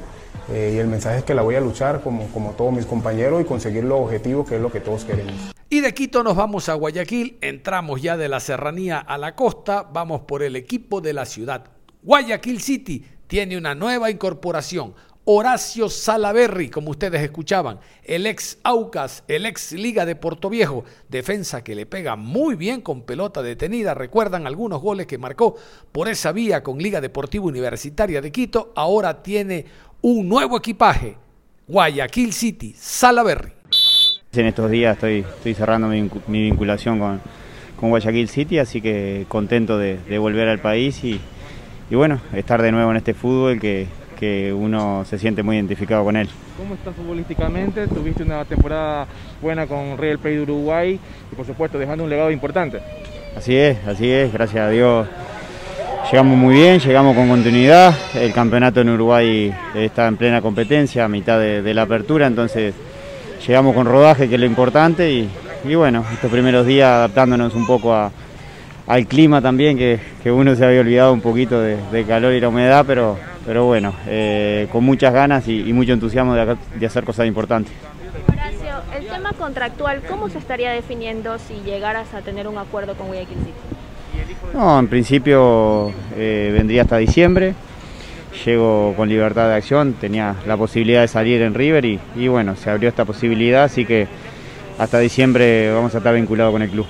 y 0.49 0.77
el 0.77 0.87
mensaje 0.87 1.19
es 1.19 1.23
que 1.23 1.33
la 1.33 1.41
voy 1.43 1.55
a 1.55 1.61
luchar 1.61 2.01
como, 2.01 2.27
como 2.27 2.51
todos 2.51 2.73
mis 2.73 2.85
compañeros 2.85 3.41
y 3.41 3.45
conseguir 3.45 3.83
los 3.83 4.01
objetivos 4.01 4.49
que 4.49 4.55
es 4.55 4.61
lo 4.61 4.71
que 4.71 4.79
todos 4.79 5.05
queremos. 5.05 5.33
Y 5.69 5.79
de 5.81 5.93
Quito 5.93 6.23
nos 6.23 6.35
vamos 6.35 6.69
a 6.69 6.73
Guayaquil, 6.73 7.37
entramos 7.41 8.01
ya 8.01 8.17
de 8.17 8.27
la 8.27 8.39
serranía 8.39 8.99
a 8.99 9.17
la 9.17 9.35
costa, 9.35 9.83
vamos 9.83 10.21
por 10.21 10.43
el 10.43 10.55
equipo 10.55 10.99
de 10.99 11.13
la 11.13 11.25
ciudad. 11.25 11.65
Guayaquil 12.03 12.61
City 12.61 13.05
tiene 13.27 13.57
una 13.57 13.73
nueva 13.73 14.11
incorporación. 14.11 14.93
Horacio 15.25 15.87
Salaberry, 15.87 16.69
como 16.69 16.91
ustedes 16.91 17.21
escuchaban, 17.21 17.79
el 18.03 18.25
ex 18.25 18.57
Aucas, 18.63 19.23
el 19.29 19.45
ex 19.45 19.71
Liga 19.71 20.05
de 20.05 20.17
Viejo, 20.49 20.83
defensa 21.07 21.63
que 21.63 21.75
le 21.75 21.85
pega 21.85 22.17
muy 22.17 22.55
bien 22.55 22.81
con 22.81 23.03
pelota 23.03 23.41
detenida. 23.41 23.93
Recuerdan 23.93 24.47
algunos 24.47 24.81
goles 24.81 25.07
que 25.07 25.17
marcó 25.17 25.55
por 25.93 26.09
esa 26.09 26.33
vía 26.33 26.61
con 26.61 26.77
Liga 26.77 26.99
Deportiva 26.99 27.45
Universitaria 27.45 28.19
de 28.19 28.33
Quito. 28.33 28.73
Ahora 28.75 29.23
tiene 29.23 29.65
un 30.01 30.27
nuevo 30.27 30.57
equipaje, 30.57 31.15
Guayaquil 31.69 32.33
City, 32.33 32.75
Salaberry. 32.77 33.53
En 34.33 34.45
estos 34.47 34.69
días 34.69 34.97
estoy, 35.01 35.53
cerrando 35.53 35.87
mi, 35.87 36.09
vinculación 36.27 36.99
con, 36.99 37.21
con, 37.79 37.91
Guayaquil 37.91 38.27
City, 38.27 38.59
así 38.59 38.81
que 38.81 39.25
contento 39.29 39.77
de, 39.77 40.17
volver 40.17 40.49
al 40.49 40.59
país 40.59 41.01
y, 41.05 41.21
y, 41.89 41.95
bueno, 41.95 42.19
estar 42.33 42.61
de 42.61 42.73
nuevo 42.73 42.91
en 42.91 42.97
este 42.97 43.13
fútbol 43.13 43.61
que, 43.61 43.87
que 44.23 44.53
uno 44.53 45.03
se 45.05 45.19
siente 45.19 45.43
muy 45.43 45.57
identificado 45.57 46.03
con 46.03 46.15
él. 46.15 46.29
¿Cómo 46.57 46.75
estás 46.75 46.95
futbolísticamente? 46.95 47.87
Tuviste 47.87 48.23
una 48.23 48.45
temporada 48.45 49.05
buena 49.41 49.67
con 49.67 49.97
Real 49.97 50.17
Play 50.17 50.35
de 50.35 50.41
Uruguay 50.43 50.99
y 51.31 51.35
por 51.35 51.45
supuesto 51.45 51.77
dejando 51.77 52.03
un 52.03 52.09
legado 52.09 52.31
importante. 52.31 52.79
Así 53.35 53.55
es, 53.55 53.77
así 53.87 54.09
es, 54.09 54.31
gracias 54.31 54.65
a 54.65 54.69
Dios 54.69 55.07
Llegamos 56.11 56.37
muy 56.37 56.53
bien, 56.53 56.79
llegamos 56.79 57.15
con 57.15 57.27
continuidad, 57.27 57.95
el 58.13 58.33
campeonato 58.33 58.81
en 58.81 58.89
Uruguay 58.89 59.51
está 59.73 60.07
en 60.07 60.17
plena 60.17 60.41
competencia, 60.43 61.05
a 61.05 61.07
mitad 61.07 61.39
de, 61.39 61.73
la 61.73 61.83
apertura, 61.83 62.27
entonces 62.27 62.75
llegamos 63.47 63.73
con 63.73 63.87
rodaje, 63.87 64.27
que 64.27 64.35
es 64.35 64.39
lo 64.39 64.45
importante, 64.45 65.11
y, 65.11 65.27
bueno, 65.73 66.05
estos 66.13 66.29
primeros 66.29 66.67
días 66.67 66.87
adaptándonos 66.87 67.55
un 67.55 67.65
poco 67.65 67.95
al 68.85 69.07
clima 69.07 69.41
también, 69.41 69.75
que, 69.75 69.99
uno 70.31 70.55
se 70.55 70.63
había 70.65 70.81
olvidado 70.81 71.13
un 71.13 71.21
poquito 71.21 71.59
de, 71.59 72.05
calor 72.05 72.33
y 72.33 72.41
la 72.41 72.49
humedad, 72.49 72.85
pero, 72.85 73.17
pero 73.45 73.65
bueno, 73.65 73.93
eh, 74.07 74.67
con 74.71 74.83
muchas 74.83 75.13
ganas 75.13 75.47
y, 75.47 75.73
mucho 75.73 75.93
entusiasmo 75.93 76.33
de, 76.33 76.85
hacer 76.85 77.03
cosas 77.03 77.27
importantes. 77.27 77.73
Horacio, 78.27 78.81
el 78.97 79.07
tema 79.07 79.33
contractual, 79.33 80.01
¿cómo 80.07 80.29
se 80.29 80.37
estaría 80.37 80.71
definiendo 80.71 81.37
si 81.39 81.55
llegaras 81.65 82.13
a 82.13 82.21
tener 82.21 82.47
un 82.47 82.57
acuerdo 82.57 82.95
con 82.95 83.07
Guayaquil 83.07 83.37
City? 83.37 83.51
No, 84.53 84.79
en 84.79 84.87
principio 84.87 85.91
eh, 86.15 86.51
vendría 86.53 86.83
hasta 86.83 86.97
diciembre. 86.97 87.55
Llego 88.45 88.93
con 88.95 89.09
libertad 89.09 89.47
de 89.47 89.55
acción, 89.55 89.93
tenía 89.93 90.35
la 90.47 90.57
posibilidad 90.57 91.01
de 91.01 91.07
salir 91.07 91.41
en 91.41 91.53
River 91.53 91.85
y, 91.85 92.27
bueno, 92.27 92.55
se 92.55 92.69
abrió 92.69 92.89
esta 92.89 93.05
posibilidad, 93.05 93.63
así 93.63 93.85
que 93.85 94.07
hasta 94.79 94.97
diciembre 94.99 95.71
vamos 95.71 95.93
a 95.93 95.99
estar 95.99 96.15
vinculados 96.15 96.51
con 96.51 96.61
el 96.63 96.69
club. 96.69 96.87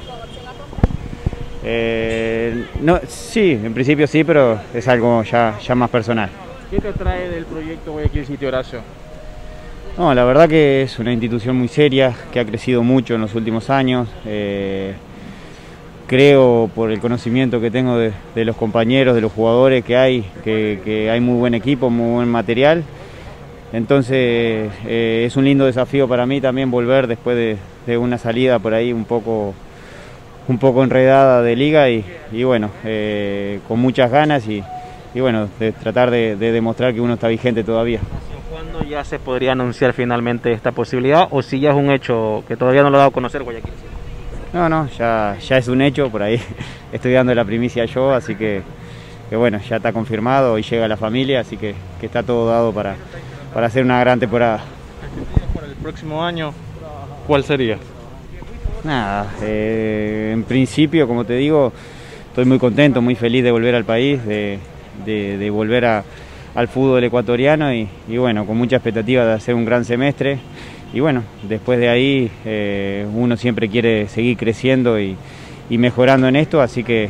Eh, 1.65 2.65
no, 2.81 2.99
sí, 3.07 3.51
en 3.51 3.73
principio 3.73 4.07
sí, 4.07 4.23
pero 4.23 4.59
es 4.73 4.87
algo 4.87 5.23
ya, 5.23 5.57
ya 5.59 5.75
más 5.75 5.89
personal. 5.89 6.29
¿Qué 6.73 6.81
te 6.81 6.93
trae 6.93 7.29
del 7.29 7.45
proyecto 7.45 7.91
Guayaquil 7.91 8.25
City 8.25 8.47
Horacio? 8.47 8.79
No, 9.95 10.11
la 10.15 10.23
verdad 10.23 10.49
que 10.49 10.81
es 10.81 10.97
una 10.97 11.11
institución 11.11 11.55
muy 11.55 11.67
seria, 11.67 12.15
que 12.31 12.39
ha 12.39 12.45
crecido 12.45 12.81
mucho 12.81 13.13
en 13.13 13.21
los 13.21 13.35
últimos 13.35 13.69
años. 13.69 14.09
Eh, 14.25 14.95
creo 16.07 16.71
por 16.73 16.89
el 16.89 16.99
conocimiento 16.99 17.61
que 17.61 17.69
tengo 17.69 17.99
de, 17.99 18.11
los 18.33 18.55
compañeros, 18.55 19.13
de 19.13 19.21
los 19.21 19.31
jugadores 19.31 19.85
que 19.85 19.95
hay, 19.97 20.25
que, 20.43 21.09
hay 21.11 21.19
muy 21.19 21.37
buen 21.37 21.53
equipo, 21.53 21.91
muy 21.91 22.15
buen 22.15 22.29
material. 22.29 22.83
Entonces 23.71 24.71
eh, 24.87 25.25
es 25.27 25.37
un 25.37 25.45
lindo 25.45 25.67
desafío 25.67 26.07
para 26.07 26.25
mí 26.25 26.41
también 26.41 26.71
volver 26.71 27.05
después 27.05 27.37
de, 27.85 27.97
una 27.99 28.17
salida 28.17 28.57
por 28.57 28.73
ahí 28.73 28.91
un 28.91 29.05
poco, 29.05 29.53
un 30.47 30.57
poco 30.57 30.83
enredada 30.83 31.43
de 31.43 31.55
liga 31.55 31.87
y, 31.91 32.03
bueno, 32.43 32.71
eh, 32.83 33.59
con 33.67 33.79
muchas 33.79 34.09
ganas 34.09 34.47
y, 34.47 34.63
bueno, 35.19 35.47
de 35.59 35.71
tratar 35.71 36.09
de, 36.09 36.35
demostrar 36.35 36.93
que 36.93 37.01
uno 37.01 37.13
está 37.13 37.27
vigente 37.27 37.63
todavía. 37.63 37.99
¿Cuándo 38.51 38.83
ya 38.83 39.03
se 39.03 39.19
podría 39.19 39.51
anunciar 39.51 39.93
finalmente 39.93 40.51
esta 40.51 40.71
posibilidad 40.71 41.27
o 41.29 41.41
si 41.41 41.59
ya 41.59 41.71
es 41.71 41.75
un 41.75 41.91
hecho 41.91 42.43
que 42.47 42.57
todavía 42.57 42.81
no 42.83 42.89
lo 42.89 42.97
ha 42.97 42.99
dado 42.99 43.09
a 43.09 43.13
conocer 43.13 43.43
Guayaquil? 43.43 43.73
No, 44.53 44.69
no, 44.69 44.87
ya, 44.87 45.37
ya 45.39 45.57
es 45.57 45.67
un 45.67 45.81
hecho, 45.81 46.09
por 46.09 46.23
ahí 46.23 46.39
estoy 46.91 47.13
dando 47.13 47.33
la 47.33 47.45
primicia 47.45 47.85
yo, 47.85 48.11
así 48.11 48.35
que, 48.35 48.61
bueno, 49.31 49.59
ya 49.67 49.77
está 49.77 49.91
confirmado 49.91 50.57
y 50.59 50.63
llega 50.63 50.87
la 50.87 50.97
familia, 50.97 51.39
así 51.39 51.57
que, 51.57 51.75
está 52.01 52.21
todo 52.21 52.49
dado 52.49 52.71
para, 52.71 52.95
para 53.53 53.67
hacer 53.67 53.83
una 53.83 53.99
gran 53.99 54.19
temporada. 54.19 54.63
Para 55.53 55.67
el 55.67 55.73
próximo 55.73 56.23
año, 56.23 56.53
¿cuál 57.25 57.43
sería? 57.43 57.77
Nada, 58.83 59.27
eh, 59.41 60.31
en 60.33 60.43
principio, 60.43 61.07
como 61.07 61.23
te 61.23 61.33
digo, 61.33 61.71
estoy 62.27 62.45
muy 62.45 62.59
contento, 62.59 63.01
muy 63.01 63.15
feliz 63.15 63.43
de 63.43 63.51
volver 63.51 63.73
al 63.73 63.85
país, 63.85 64.23
de, 64.25 64.59
volver 65.51 65.85
al 65.85 66.67
fútbol 66.67 67.03
ecuatoriano 67.03 67.73
y, 67.73 67.87
y 68.07 68.17
bueno, 68.17 68.45
con 68.45 68.57
mucha 68.57 68.77
expectativa 68.77 69.25
de 69.25 69.33
hacer 69.33 69.55
un 69.55 69.65
gran 69.65 69.85
semestre. 69.85 70.39
Y 70.93 70.99
bueno, 70.99 71.23
después 71.41 71.79
de 71.79 71.89
ahí 71.89 72.29
eh, 72.45 73.07
uno 73.15 73.35
siempre 73.35 73.67
quiere 73.67 74.07
seguir 74.09 74.37
creciendo 74.37 74.99
y, 74.99 75.17
mejorando 75.69 76.27
en 76.27 76.35
esto, 76.35 76.61
así 76.61 76.83
que, 76.83 77.09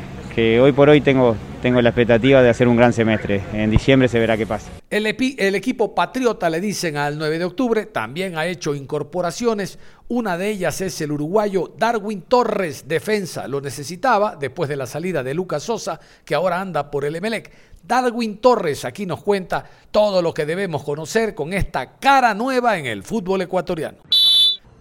hoy 0.61 0.71
por 0.71 0.87
hoy 0.87 1.01
tengo, 1.01 1.35
tengo 1.63 1.81
la 1.81 1.91
expectativa 1.91 2.41
de 2.41 2.49
hacer 2.49 2.67
un 2.67 2.75
gran 2.75 2.91
semestre. 2.91 3.41
En 3.53 3.71
diciembre 3.71 4.09
se 4.09 4.19
verá 4.19 4.35
qué 4.35 4.45
pasa. 4.45 4.69
El, 4.89 5.05
el, 5.05 5.55
equipo 5.55 5.95
Patriota, 5.95 6.49
le 6.49 6.59
dicen 6.59 6.97
al 6.97 7.17
9 7.17 7.39
de 7.39 7.45
octubre, 7.45 7.85
también 7.85 8.37
ha 8.37 8.45
hecho 8.45 8.75
incorporaciones. 8.75 9.79
Una 10.09 10.37
de 10.37 10.49
ellas 10.49 10.81
es 10.81 10.99
el 10.99 11.13
uruguayo 11.13 11.73
Darwin 11.77 12.23
Torres, 12.23 12.85
defensa. 12.85 13.47
Lo 13.47 13.61
necesitaba 13.61 14.35
después 14.35 14.67
de 14.67 14.75
la 14.75 14.85
salida 14.85 15.23
de 15.23 15.33
Lucas 15.33 15.63
Sosa, 15.63 16.01
que 16.25 16.35
ahora 16.35 16.59
anda 16.59 16.91
por 16.91 17.05
el 17.05 17.15
Emelec. 17.15 17.49
Darwin 17.81 18.39
Torres 18.39 18.83
aquí 18.83 19.05
nos 19.05 19.23
cuenta 19.23 19.63
todo 19.89 20.21
lo 20.21 20.33
que 20.33 20.45
debemos 20.45 20.83
conocer 20.83 21.33
con 21.33 21.53
esta 21.53 21.97
cara 21.97 22.33
nueva 22.33 22.77
en 22.77 22.87
el 22.87 23.03
fútbol 23.03 23.41
ecuatoriano. 23.41 23.99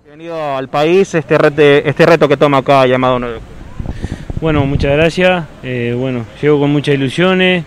Bienvenido 0.03 0.57
al 0.57 0.69
país, 0.69 1.15
este 1.15 1.39
reto, 1.39 1.63
este 1.63 2.05
reto 2.07 2.27
que 2.27 2.37
toma 2.37 2.59
acá 2.59 2.85
llamado 2.87 3.21
9 3.21 3.52
Bueno, 4.43 4.67
muchas 4.67 4.91
gracias. 4.97 5.45
Eh, 5.63 5.95
bueno, 5.97 6.27
llego 6.43 6.59
con 6.59 6.73
muchas 6.73 6.97
ilusiones, 6.97 7.63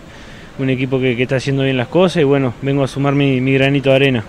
un 0.59 0.69
equipo 0.69 0.99
que, 0.99 1.13
está 1.21 1.37
haciendo 1.37 1.63
bien 1.63 1.77
las 1.77 1.87
cosas 1.87 2.17
y 2.21 2.25
bueno, 2.25 2.53
vengo 2.61 2.83
a 2.83 2.87
sumar 2.89 3.15
mi, 3.15 3.39
granito 3.53 3.91
de 3.91 3.95
arena. 3.95 4.25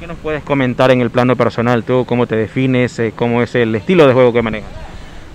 ¿Qué 0.00 0.06
nos 0.06 0.16
puedes 0.16 0.42
comentar 0.42 0.90
en 0.92 1.02
el 1.02 1.10
plano 1.10 1.36
personal? 1.36 1.84
¿Tú 1.84 2.06
cómo 2.06 2.26
te 2.26 2.36
defines? 2.36 2.98
Eh, 3.00 3.12
¿Cómo 3.14 3.42
es 3.42 3.54
el 3.54 3.74
estilo 3.74 4.06
de 4.06 4.14
juego 4.14 4.32
que 4.32 4.40
manejas? 4.40 4.70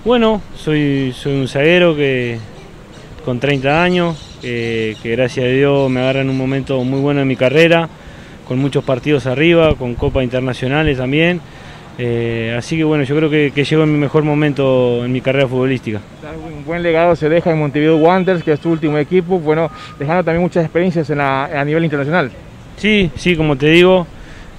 Bueno, 0.03 0.41
soy, 0.55 1.13
soy 1.15 1.39
un 1.39 1.47
zaguero 1.47 1.95
que 1.95 2.39
con 3.23 3.39
30 3.39 3.83
años, 3.83 4.39
que 4.41 4.97
gracias 5.03 5.45
a 5.45 5.49
Dios 5.49 5.87
me 5.91 5.99
agarra 5.99 6.21
en 6.21 6.31
un 6.31 6.37
momento 6.39 6.83
muy 6.83 6.99
bueno 6.99 7.21
en 7.21 7.27
mi 7.27 7.35
carrera, 7.35 7.87
con 8.47 8.57
muchos 8.57 8.83
partidos 8.83 9.27
arriba, 9.27 9.75
con 9.75 9.93
copas 9.93 10.23
internacionales 10.23 10.97
también. 10.97 11.41
Eh, 11.97 12.55
así 12.57 12.75
que 12.75 12.83
bueno, 12.83 13.03
yo 13.03 13.15
creo 13.15 13.29
que, 13.29 13.51
que, 13.53 13.63
llego 13.63 13.83
en 13.83 13.93
mi 13.93 13.99
mejor 13.99 14.23
momento 14.23 15.05
en 15.05 15.11
mi 15.11 15.21
carrera 15.21 15.47
futbolística. 15.47 16.01
Un 16.45 16.65
buen 16.65 16.81
legado 16.81 17.15
se 17.15 17.29
deja 17.29 17.51
en 17.51 17.59
Montevideo 17.59 17.97
Wanderers, 17.97 18.43
que 18.43 18.53
es 18.53 18.59
tu 18.59 18.71
último 18.71 18.97
equipo, 18.97 19.39
bueno, 19.39 19.69
dejando 19.99 20.23
también 20.23 20.41
muchas 20.41 20.63
experiencias 20.65 21.09
a 21.11 21.63
nivel 21.65 21.83
internacional. 21.83 22.31
Sí, 22.77 23.11
sí, 23.15 23.35
como 23.35 23.55
te 23.55 23.67
digo, 23.67 24.07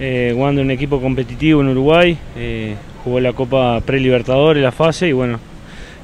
eh, 0.00 0.34
un 0.36 0.70
equipo 0.70 1.00
competitivo 1.00 1.60
en 1.60 1.68
Uruguay, 1.68 2.18
eh, 2.36 2.74
jugó 3.04 3.20
la 3.20 3.32
Copa 3.32 3.80
Pre-Libertadores, 3.80 4.62
la 4.62 4.72
fase, 4.72 5.08
y 5.08 5.12
bueno, 5.12 5.38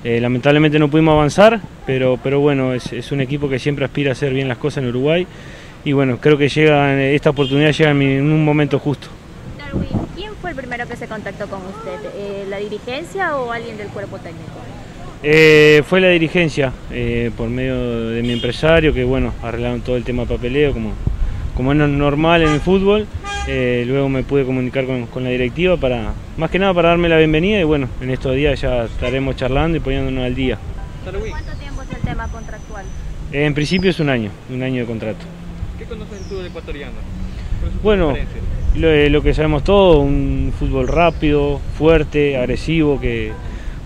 eh, 0.04 0.20
lamentablemente 0.20 0.78
no 0.78 0.88
pudimos 0.88 1.12
avanzar, 1.12 1.60
pero, 1.86 2.18
pero 2.22 2.40
bueno, 2.40 2.72
es, 2.72 3.12
un 3.12 3.20
equipo 3.20 3.48
que 3.48 3.58
siempre 3.58 3.84
aspira 3.84 4.10
a 4.10 4.12
hacer 4.12 4.32
bien 4.32 4.48
las 4.48 4.58
cosas 4.58 4.82
en 4.82 4.90
Uruguay 4.90 5.26
y 5.84 5.92
bueno, 5.92 6.18
creo 6.20 6.38
que 6.38 6.48
llega 6.48 7.02
esta 7.02 7.30
oportunidad 7.30 7.72
llega 7.72 7.90
en, 7.90 8.22
un 8.22 8.44
momento 8.44 8.78
justo. 8.78 9.08
Darwin, 9.58 9.88
¿quién 10.14 10.32
fue 10.40 10.50
el 10.50 10.50
primero 10.61 10.87
que 10.87 10.96
se 10.96 11.09
contactó 11.09 11.49
con 11.49 11.61
usted? 11.61 12.11
Eh, 12.14 12.44
¿La 12.49 12.59
dirigencia 12.59 13.37
o 13.37 13.51
alguien 13.51 13.77
del 13.77 13.88
cuerpo 13.88 14.18
técnico? 14.18 14.53
Eh, 15.23 15.83
fue 15.87 16.01
la 16.01 16.09
dirigencia, 16.09 16.73
por 17.37 17.49
medio 17.49 18.09
de 18.09 18.23
mi 18.23 18.33
empresario, 18.33 18.92
que 18.92 19.05
bueno, 19.05 19.33
arreglaron 19.42 19.81
todo 19.81 19.96
el 19.96 20.05
tema 20.05 20.23
de 20.23 20.35
papeleo, 20.35 20.73
como, 20.73 20.92
como 21.55 21.73
es 21.73 21.79
normal 21.79 22.42
en 22.42 22.51
el 22.51 22.61
fútbol, 22.61 23.07
eh, 23.46 23.85
luego 23.87 24.09
me 24.09 24.23
pude 24.23 24.44
comunicar 24.44 24.85
con, 24.87 25.25
la 25.25 25.31
directiva 25.31 25.77
para, 25.77 26.12
más 26.37 26.51
que 26.51 26.59
nada 26.59 26.75
para 26.75 26.90
darme 26.90 27.09
la 27.09 27.16
bienvenida 27.16 27.59
y 27.59 27.64
bueno, 27.64 27.88
en 28.01 28.11
estos 28.11 28.35
días 28.37 28.61
ya 28.61 28.85
estaremos 28.85 29.35
charlando 29.37 29.79
y 29.79 29.81
poniéndonos 29.81 30.25
al 30.25 30.35
día. 30.35 30.59
¿Cuánto 31.03 31.53
tiempo 31.55 31.83
es 31.83 31.90
el 31.90 32.03
tema 32.03 32.29
contractual? 32.29 32.85
en 33.33 33.55
principio 33.55 33.90
es 33.90 34.01
un 34.01 34.09
año, 34.09 34.31
un 34.51 34.62
año 34.62 34.81
de 34.81 34.87
contrato. 34.87 35.25
¿Qué 35.79 35.85
conoces 35.85 36.20
tú 36.29 36.37
del 36.38 36.46
ecuatoriano? 36.46 36.92
Bueno, 37.83 38.14
lo, 38.76 39.22
que 39.22 39.35
sabemos 39.35 39.64
todos, 39.64 39.98
un 39.98 40.52
fútbol 40.59 40.88
rápido, 40.88 41.61
fuerte, 41.76 42.37
agresivo, 42.37 43.00
que 43.00 43.33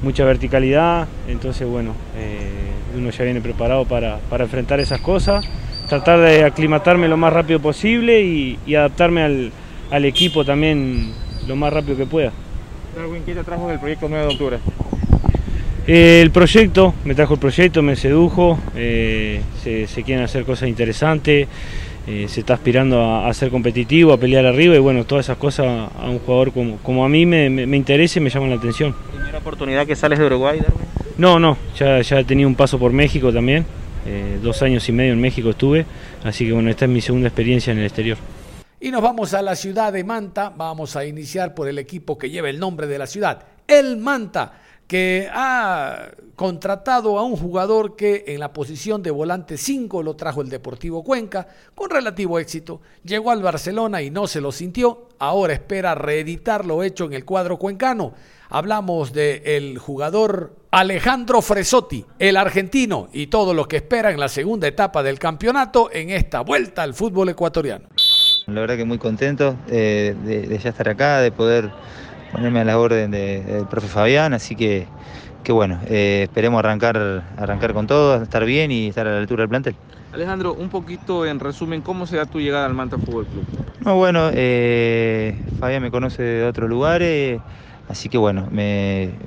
mucha 0.02 0.24
verticalidad, 0.24 1.08
entonces 1.28 1.66
bueno, 1.66 1.94
eh, 2.16 2.50
uno 2.96 3.10
ya 3.10 3.24
viene 3.24 3.40
preparado 3.40 3.84
para, 3.86 4.18
enfrentar 4.38 4.80
esas 4.80 5.00
cosas, 5.00 5.48
tratar 5.88 6.20
de 6.20 6.44
aclimatarme 6.44 7.08
lo 7.08 7.16
más 7.16 7.32
rápido 7.32 7.60
posible 7.60 8.22
y, 8.22 8.74
adaptarme 8.74 9.22
al, 9.90 10.04
equipo 10.04 10.44
también 10.44 11.12
lo 11.46 11.56
más 11.56 11.72
rápido 11.72 11.96
que 11.96 12.06
pueda. 12.06 12.32
Darwin, 12.96 13.22
¿qué 13.24 13.34
te 13.34 13.44
trajo 13.44 13.68
del 13.68 13.78
proyecto 13.78 14.08
9 14.08 14.26
de 14.26 14.32
octubre? 14.32 14.58
Eh, 15.86 16.20
el 16.22 16.30
proyecto, 16.30 16.94
me 17.04 17.14
trajo 17.14 17.34
el 17.34 17.40
proyecto, 17.40 17.82
me 17.82 17.94
sedujo, 17.94 18.58
eh, 18.74 19.42
se, 19.62 20.02
quieren 20.02 20.24
hacer 20.24 20.44
cosas 20.44 20.68
interesantes, 20.68 21.46
eh, 22.06 22.26
se 22.28 22.40
está 22.40 22.54
aspirando 22.54 23.24
a, 23.24 23.32
ser 23.32 23.50
competitivo, 23.50 24.12
a 24.12 24.18
pelear 24.18 24.44
arriba 24.44 24.74
y 24.74 24.78
bueno, 24.78 25.04
todas 25.04 25.26
esas 25.26 25.38
cosas 25.38 25.90
a 25.96 26.08
un 26.08 26.18
jugador 26.18 26.52
como, 26.52 26.76
como 26.78 27.04
a 27.04 27.08
mí 27.08 27.24
me, 27.24 27.48
me, 27.48 27.76
interesa 27.76 28.18
y 28.18 28.22
me 28.22 28.30
llaman 28.30 28.50
la 28.50 28.56
atención. 28.56 28.94
¿Primera 29.12 29.38
oportunidad 29.38 29.86
que 29.86 29.96
sales 29.96 30.18
de 30.18 30.26
Uruguay, 30.26 30.60
Darwin? 30.60 30.86
No, 31.16 31.38
no, 31.38 31.56
ya, 31.78 32.00
ya 32.02 32.20
he 32.20 32.24
tenido 32.24 32.48
un 32.48 32.54
paso 32.54 32.78
por 32.78 32.92
México 32.92 33.32
también, 33.32 33.64
dos 34.42 34.60
años 34.62 34.86
y 34.88 34.92
medio 34.92 35.12
en 35.12 35.20
México 35.20 35.50
estuve, 35.50 35.86
así 36.24 36.46
que 36.46 36.52
bueno, 36.52 36.68
esta 36.68 36.84
es 36.84 36.90
mi 36.90 37.00
segunda 37.00 37.28
experiencia 37.28 37.72
en 37.72 37.78
el 37.78 37.84
exterior. 37.84 38.18
Y 38.80 38.90
nos 38.90 39.00
vamos 39.00 39.32
a 39.32 39.40
la 39.40 39.56
ciudad 39.56 39.92
de 39.92 40.04
Manta, 40.04 40.52
vamos 40.54 40.96
a 40.96 41.06
iniciar 41.06 41.54
por 41.54 41.68
el 41.68 41.78
equipo 41.78 42.18
que 42.18 42.28
lleva 42.28 42.50
el 42.50 42.58
nombre 42.58 42.86
de 42.86 42.98
la 42.98 43.06
ciudad, 43.06 43.44
el 43.66 43.96
Manta 43.96 44.60
que 44.86 45.28
ha 45.32 46.08
contratado 46.36 47.18
a 47.18 47.22
un 47.22 47.36
jugador 47.36 47.96
que 47.96 48.24
en 48.28 48.40
la 48.40 48.52
posición 48.52 49.02
de 49.02 49.10
volante 49.10 49.56
5 49.56 50.02
lo 50.02 50.16
trajo 50.16 50.42
el 50.42 50.48
Deportivo 50.48 51.02
Cuenca 51.04 51.46
con 51.74 51.90
relativo 51.90 52.38
éxito. 52.38 52.80
Llegó 53.04 53.30
al 53.30 53.42
Barcelona 53.42 54.02
y 54.02 54.10
no 54.10 54.26
se 54.26 54.40
lo 54.40 54.52
sintió. 54.52 55.08
Ahora 55.18 55.52
espera 55.52 55.94
reeditar 55.94 56.64
lo 56.64 56.82
hecho 56.82 57.04
en 57.04 57.12
el 57.12 57.24
cuadro 57.24 57.58
cuencano. 57.58 58.14
Hablamos 58.50 59.12
del 59.12 59.78
jugador 59.78 60.54
Alejandro 60.70 61.40
Fresotti, 61.40 62.04
el 62.18 62.36
argentino, 62.36 63.08
y 63.12 63.28
todo 63.28 63.54
lo 63.54 63.66
que 63.66 63.76
espera 63.76 64.10
en 64.10 64.20
la 64.20 64.28
segunda 64.28 64.68
etapa 64.68 65.02
del 65.02 65.18
campeonato 65.18 65.88
en 65.92 66.10
esta 66.10 66.40
vuelta 66.40 66.82
al 66.82 66.94
fútbol 66.94 67.28
ecuatoriano. 67.30 67.88
La 68.46 68.60
verdad 68.60 68.76
que 68.76 68.84
muy 68.84 68.98
contento 68.98 69.56
eh, 69.68 70.14
de 70.24 70.58
ya 70.58 70.70
estar 70.70 70.88
acá, 70.88 71.20
de 71.20 71.32
poder 71.32 71.70
ponerme 72.34 72.60
a 72.60 72.64
la 72.64 72.78
orden 72.78 73.12
del 73.12 73.66
profe 73.68 73.86
Fabián, 73.86 74.34
así 74.34 74.56
que, 74.56 74.88
que 75.44 75.52
bueno, 75.52 75.78
eh, 75.86 76.22
esperemos 76.24 76.58
arrancar, 76.58 77.22
arrancar 77.36 77.74
con 77.74 77.86
todo, 77.86 78.20
estar 78.22 78.44
bien 78.44 78.72
y 78.72 78.88
estar 78.88 79.06
a 79.06 79.12
la 79.12 79.18
altura 79.18 79.42
del 79.42 79.50
plantel. 79.50 79.76
Alejandro, 80.12 80.54
un 80.54 80.70
poquito 80.70 81.26
en 81.26 81.38
resumen, 81.38 81.82
¿cómo 81.82 82.06
se 82.06 82.16
da 82.16 82.24
tu 82.24 82.40
llegada 82.40 82.66
al 82.66 82.74
Manta 82.74 82.96
Fútbol 82.98 83.26
Club? 83.26 83.44
No, 83.80 83.96
bueno, 83.96 84.30
eh, 84.32 85.36
Fabián 85.60 85.82
me 85.82 85.90
conoce 85.90 86.22
de 86.22 86.46
otros 86.46 86.68
lugares, 86.70 87.40
así 87.88 88.08
que 88.08 88.18
bueno, 88.18 88.48
me, 88.50 89.18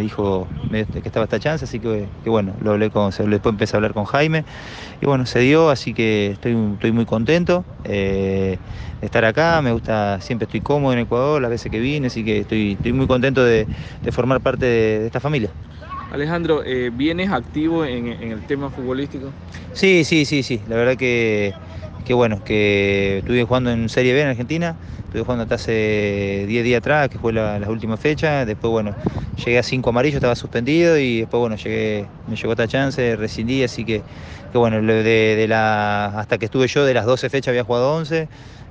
dijo 0.00 0.48
que 0.70 1.02
estaba 1.04 1.24
esta 1.24 1.38
chance, 1.38 1.64
así 1.64 1.78
que, 1.78 2.08
bueno, 2.26 2.54
lo 2.60 2.72
hablé 2.72 2.90
con, 2.90 3.10
después 3.10 3.52
empecé 3.52 3.76
a 3.76 3.78
hablar 3.78 3.92
con 3.92 4.04
Jaime 4.04 4.44
y 5.00 5.06
bueno, 5.06 5.26
se 5.26 5.40
dio, 5.40 5.70
así 5.70 5.94
que 5.94 6.32
estoy, 6.32 6.56
estoy 6.74 6.92
muy 6.92 7.06
contento. 7.06 7.64
Eh, 7.84 8.58
estar 9.00 9.24
acá, 9.24 9.62
me 9.62 9.72
gusta, 9.72 10.20
siempre 10.20 10.44
estoy 10.44 10.60
cómodo 10.60 10.92
en 10.92 11.00
Ecuador, 11.00 11.40
las 11.40 11.50
veces 11.50 11.70
que 11.70 11.80
vine, 11.80 12.08
así 12.08 12.24
que 12.24 12.40
estoy, 12.40 12.72
estoy 12.72 12.92
muy 12.92 13.06
contento 13.06 13.44
de, 13.44 13.66
formar 14.10 14.40
parte 14.40 14.66
de, 14.66 15.06
esta 15.06 15.20
familia. 15.20 15.50
Alejandro, 16.10 16.62
eh, 16.64 16.90
¿vienes 16.92 17.30
activo 17.30 17.84
en, 17.84 18.08
el 18.08 18.42
tema 18.42 18.70
futbolístico? 18.70 19.32
Sí, 19.72 20.04
sí, 20.04 20.24
sí, 20.24 20.42
sí, 20.42 20.62
la 20.66 20.76
verdad 20.76 20.96
que, 20.96 21.54
que 22.04 22.14
bueno, 22.14 22.42
que 22.44 23.18
estuve 23.18 23.44
jugando 23.44 23.70
en 23.70 23.88
Serie 23.88 24.12
B 24.14 24.22
en 24.22 24.28
Argentina, 24.28 24.76
estuve 25.04 25.22
jugando 25.22 25.42
hasta 25.42 25.56
hace 25.56 26.44
10 26.48 26.64
días 26.64 26.78
atrás, 26.78 27.08
que 27.08 27.18
fue 27.18 27.32
la, 27.32 27.58
las 27.58 27.68
últimas 27.68 28.00
fechas, 28.00 28.46
después 28.46 28.70
bueno, 28.70 28.94
llegué 29.44 29.58
a 29.58 29.62
5 29.62 29.90
amarillos, 29.90 30.16
estaba 30.16 30.34
suspendido 30.34 30.98
y 30.98 31.20
después 31.20 31.40
bueno, 31.40 31.56
llegué, 31.56 32.06
me 32.26 32.36
llegó 32.36 32.52
esta 32.52 32.68
chance, 32.68 33.16
rescindí, 33.16 33.62
así 33.62 33.84
que, 33.84 34.02
bueno, 34.54 34.80
de, 34.80 35.46
la, 35.48 36.06
hasta 36.18 36.38
que 36.38 36.46
estuve 36.46 36.66
yo 36.68 36.84
de 36.84 36.94
las 36.94 37.06
12 37.06 37.28
fechas 37.28 37.48
había 37.48 37.64
jugado 37.64 37.94
11, 37.96 38.28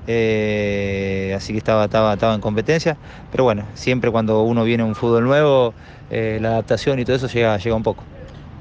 eh, 0.08 1.34
así 1.36 1.54
que 1.54 1.60
estaba, 1.60 1.86
estaba, 1.86 2.14
estaba 2.14 2.34
en 2.34 2.42
competencia. 2.42 2.98
Pero 3.32 3.44
bueno, 3.44 3.66
siempre 3.74 4.10
cuando 4.10 4.42
uno 4.44 4.64
viene 4.64 4.84
a 4.84 4.86
un 4.86 4.96
fútbol 4.96 5.24
nuevo, 5.26 5.74
eh, 6.10 6.40
la 6.42 6.50
adaptación 6.50 7.00
y 7.00 7.06
todo 7.06 7.18
eso 7.18 7.28
llega, 7.28 7.58
llega 7.58 7.76
un 7.76 7.84
poco. 7.84 8.04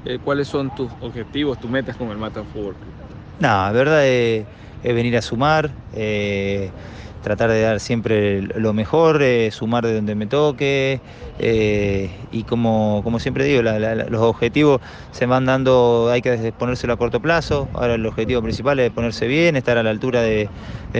Eh, 0.05 0.19
¿Cuáles 0.23 0.47
son 0.47 0.69
tus 0.71 0.91
objetivos, 1.01 1.57
tus 1.57 1.69
metas 1.69 1.95
con 1.97 2.09
el 2.09 2.17
Mata 2.17 2.43
Fútbol? 2.43 2.75
No, 3.39 3.49
la 3.49 3.71
verdad 3.71 4.07
es, 4.07 4.47
venir 4.81 5.15
a 5.17 5.21
sumar 5.21 5.77
tratar 7.21 7.49
de 7.51 7.61
dar 7.61 7.79
siempre 7.79 8.41
lo 8.41 8.73
mejor, 8.73 9.21
eh, 9.21 9.51
sumar 9.51 9.85
de 9.85 9.93
donde 9.95 10.15
me 10.15 10.27
toque 10.27 11.03
eh, 11.39 12.09
y 12.31 12.43
como, 12.43 13.01
como 13.03 13.19
siempre 13.19 13.45
digo, 13.45 13.61
los 13.61 14.21
objetivos 14.21 14.81
se 15.11 15.25
van 15.25 15.45
dando, 15.45 16.09
hay 16.11 16.21
que 16.21 16.51
ponérselo 16.57 16.93
a 16.93 16.97
corto 16.97 17.19
plazo, 17.19 17.69
ahora 17.73 17.95
el 17.95 18.05
objetivo 18.05 18.41
principal 18.41 18.79
es 18.79 18.91
ponerse 18.91 19.27
bien, 19.27 19.55
estar 19.55 19.77
a 19.77 19.83
la 19.83 19.89
altura 19.89 20.21
de, 20.21 20.49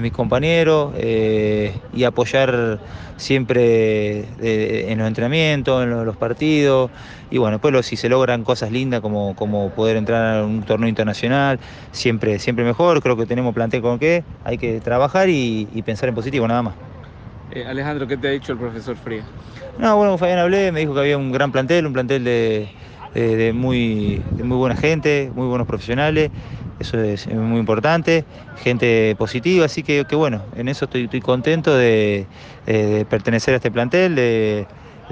mis 0.02 0.12
compañeros 0.12 0.94
eh, 0.96 1.74
y 1.92 2.04
apoyar 2.04 2.80
siempre 3.18 4.28
en 4.40 5.00
los 5.00 5.08
entrenamientos, 5.08 5.84
en 5.84 6.06
los, 6.06 6.16
partidos. 6.18 6.92
Y 7.32 7.40
bueno, 7.40 7.58
después 7.58 7.84
si 7.86 7.96
se 7.96 8.08
logran 8.08 8.44
cosas 8.44 8.72
lindas 8.72 9.02
como, 9.02 9.36
como 9.36 9.72
poder 9.72 9.98
entrar 9.98 10.38
a 10.38 10.46
un 10.46 10.62
torneo 10.64 10.88
internacional, 10.88 11.60
siempre, 11.92 12.38
siempre 12.38 12.64
mejor, 12.64 13.02
creo 13.02 13.18
que 13.18 13.26
tenemos 13.26 13.56
plantel 13.56 13.82
con 13.82 13.98
qué, 13.98 14.24
hay 14.44 14.60
que 14.60 14.82
trabajar 14.82 15.30
y 15.30 15.82
pensar 15.84 16.10
en 16.10 16.16
positivo 16.16 16.48
nada 16.48 16.62
más. 16.62 16.87
Eh, 17.58 17.66
Alejandro, 17.66 18.06
¿qué 18.06 18.18
te 18.18 18.28
ha 18.28 18.32
dicho 18.32 18.52
el 18.52 18.60
profesor 18.60 18.96
Fría? 18.96 19.24
No, 19.80 19.98
bueno, 19.98 20.16
Fabián 20.20 20.38
hablé, 20.38 20.72
me 20.72 20.82
dijo 20.82 20.94
que 20.94 21.00
había 21.00 21.18
un 21.18 21.32
gran 21.32 21.52
plantel, 21.52 21.88
un 21.88 21.94
plantel 21.94 22.24
de, 22.24 23.52
muy, 23.56 24.22
muy 24.44 24.58
buena 24.58 24.76
gente, 24.76 25.32
muy 25.34 25.48
buenos 25.48 25.66
profesionales, 25.66 26.30
eso 26.80 27.02
es 27.02 27.26
muy 27.28 27.60
importante, 27.60 28.26
gente 28.64 29.16
positiva, 29.18 29.66
así 29.66 29.82
que, 29.82 30.04
bueno, 30.14 30.44
en 30.56 30.68
eso 30.68 30.86
estoy, 30.86 31.08
contento 31.20 31.76
de, 31.76 32.28
pertenecer 33.10 33.56
a 33.56 33.58
este 33.58 33.72
plantel, 33.72 34.14
de, 34.14 34.68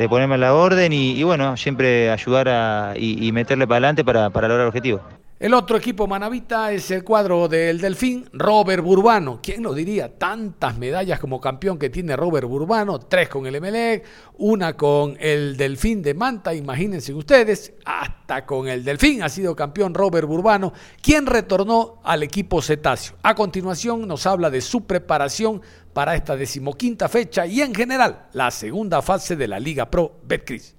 ponerme 0.08 0.36
a 0.36 0.38
la 0.38 0.54
orden 0.54 0.94
y, 0.94 1.24
bueno, 1.24 1.58
siempre 1.58 2.12
ayudar 2.12 2.96
y, 2.96 3.32
meterle 3.32 3.66
para 3.66 3.78
adelante 3.78 4.04
para, 4.06 4.30
para 4.30 4.48
lograr 4.48 4.68
objetivos. 4.68 5.02
El 5.38 5.54
otro 5.54 5.76
equipo 5.76 6.08
manavita 6.08 6.72
es 6.72 6.90
el 6.92 7.04
cuadro 7.04 7.50
del 7.50 7.82
Delfín, 7.82 8.30
Robert 8.32 8.82
Burbano. 8.82 9.42
¿Quién 9.44 9.64
lo 9.64 9.74
diría? 9.74 10.18
Tantas 10.18 10.78
medallas 10.78 11.20
como 11.20 11.42
campeón 11.42 11.78
que 11.78 11.90
tiene 11.90 12.16
Robert 12.16 12.48
Burbano, 12.48 13.00
tres 13.00 13.28
con 13.28 13.46
el 13.46 13.56
Emelec, 13.56 14.06
una 14.38 14.78
con 14.78 15.18
el 15.20 15.58
Delfín 15.58 16.02
de 16.02 16.14
Manta, 16.14 16.54
imagínense 16.54 17.14
ustedes, 17.14 17.74
hasta 17.84 18.46
con 18.46 18.70
el 18.70 18.86
Delfín 18.86 19.24
ha 19.24 19.28
sido 19.28 19.58
campeón 19.58 19.94
Robert 19.94 20.26
Burbano, 20.26 20.72
quien 21.02 21.26
retornó 21.26 22.00
al 22.06 22.24
equipo 22.24 22.62
cetáceo. 22.62 23.18
A 23.22 23.36
continuación 23.36 24.08
nos 24.08 24.26
habla 24.26 24.50
de 24.50 24.62
su 24.62 24.86
preparación 24.86 25.62
para 25.92 26.16
esta 26.16 26.38
decimoquinta 26.38 27.10
fecha 27.10 27.46
y 27.46 27.60
en 27.60 27.76
general 27.76 28.28
la 28.32 28.52
segunda 28.52 29.02
fase 29.02 29.36
de 29.36 29.50
la 29.50 29.60
Liga 29.60 29.92
Pro 29.92 30.18
Betcris. 30.24 30.78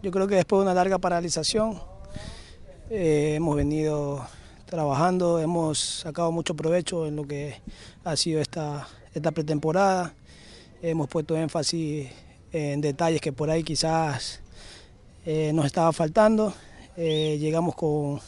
Yo 0.00 0.12
creo 0.12 0.28
que 0.28 0.36
después 0.36 0.60
de 0.60 0.62
una 0.62 0.74
larga 0.74 0.98
paralización 0.98 1.87
eh, 2.90 3.34
hemos 3.36 3.54
venido 3.54 4.26
trabajando, 4.64 5.38
hemos 5.38 5.78
sacado 5.78 6.32
mucho 6.32 6.54
provecho 6.54 7.06
en 7.06 7.16
lo 7.16 7.26
que 7.26 7.56
ha 8.04 8.16
sido 8.16 8.40
esta, 8.40 8.88
esta 9.14 9.30
pretemporada. 9.30 10.14
Hemos 10.80 11.08
puesto 11.08 11.36
énfasis 11.36 12.08
en 12.52 12.80
detalles 12.80 13.20
que 13.20 13.32
por 13.32 13.50
ahí 13.50 13.62
quizás 13.62 14.40
eh, 15.26 15.52
nos 15.52 15.66
estaba 15.66 15.92
faltando. 15.92 16.54
Eh, 16.96 17.36
llegamos 17.38 17.74
con, 17.74 18.20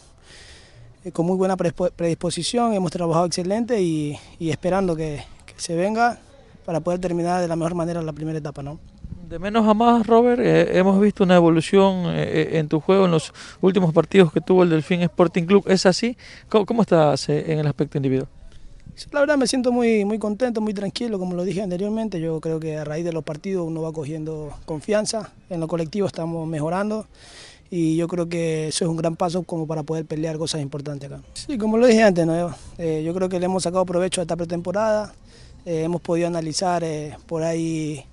con 1.13 1.27
muy 1.27 1.37
buena 1.37 1.57
predisposición, 1.57 2.75
hemos 2.75 2.93
trabajado 2.93 3.27
excelente 3.27 3.81
y, 3.81 4.19
esperando 4.41 4.95
que, 4.95 5.25
que, 5.47 5.55
se 5.57 5.75
venga 5.75 6.19
para 6.67 6.81
poder 6.81 7.01
terminar 7.01 7.41
de 7.41 7.49
la 7.49 7.57
mejor 7.57 7.75
manera 7.75 8.03
la 8.03 8.13
primera 8.13 8.39
etapa. 8.39 8.63
¿no? 8.63 8.79
De 9.31 9.39
menos 9.39 9.65
a 9.69 9.75
más, 9.75 10.09
Robert, 10.09 10.43
eh, 10.45 10.77
hemos 10.77 11.01
visto 11.01 11.23
una 11.23 11.37
evolución 11.37 12.07
eh, 12.07 12.25
eh, 12.25 12.59
en 12.59 12.67
tu 12.67 12.81
juego 12.81 13.05
en 13.05 13.13
los 13.13 13.33
últimos 13.61 13.95
partidos 13.95 14.33
que 14.33 14.41
tuvo 14.41 14.65
el 14.65 14.71
Delfín 14.71 15.03
Sporting 15.03 15.45
Club. 15.45 15.63
¿Es 15.69 15.87
así? 15.87 16.17
¿Cómo, 16.49 16.83
estás 16.83 17.29
en 17.29 17.61
el 17.61 17.67
aspecto 17.69 17.97
individual? 17.97 18.29
la 19.13 19.21
verdad 19.21 19.37
me 19.37 19.47
siento 19.47 19.71
muy, 19.71 20.05
muy 20.05 20.19
contento, 20.19 20.61
muy 20.61 20.75
tranquilo, 20.75 21.21
como 21.21 21.37
lo 21.37 21.45
dije 21.45 21.63
anteriormente. 21.63 22.21
Yo 22.21 22.41
creo 22.41 22.59
que 22.59 22.77
a 22.77 22.85
raíz 22.85 23.05
de 23.05 23.13
los 23.13 23.23
partidos 23.23 23.69
uno 23.69 23.83
va 23.83 23.93
cogiendo 23.93 24.53
confianza. 24.65 25.33
En 25.49 25.61
lo 25.61 25.69
colectivo 25.69 26.09
estamos 26.09 26.49
mejorando 26.49 27.07
y 27.71 27.95
yo 27.95 28.09
creo 28.09 28.29
que 28.29 28.67
eso 28.67 28.85
es 28.85 28.91
un 28.91 28.97
gran 28.97 29.15
paso 29.15 29.45
como 29.45 29.69
para 29.69 29.85
poder 29.85 30.07
pelear 30.07 30.39
cosas 30.39 30.61
importantes 30.61 31.09
acá. 31.09 31.23
Sí, 31.35 31.57
como 31.57 31.79
lo 31.79 31.87
dije 31.87 32.03
antes, 32.03 32.27
¿no? 32.27 32.53
Yo 32.79 33.15
creo 33.15 33.29
que 33.29 33.39
le 33.39 33.45
hemos 33.47 33.63
sacado 33.63 33.87
provecho 33.87 34.21
a 34.21 34.23
esta 34.23 34.35
pretemporada, 34.35 35.15
hemos 35.65 36.01
podido 36.01 36.27
analizar 36.27 36.85
por 37.29 37.45
ahí 37.45 38.05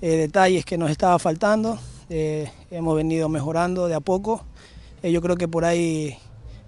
detalles 0.00 0.64
que 0.64 0.78
nos 0.78 0.90
estaba 0.90 1.18
faltando, 1.18 1.78
hemos 2.08 2.96
venido 2.96 3.28
mejorando 3.28 3.86
de 3.86 3.94
a 3.94 4.00
poco, 4.00 4.44
yo 5.02 5.20
creo 5.20 5.36
que 5.36 5.46
por 5.46 5.64
ahí 5.64 6.16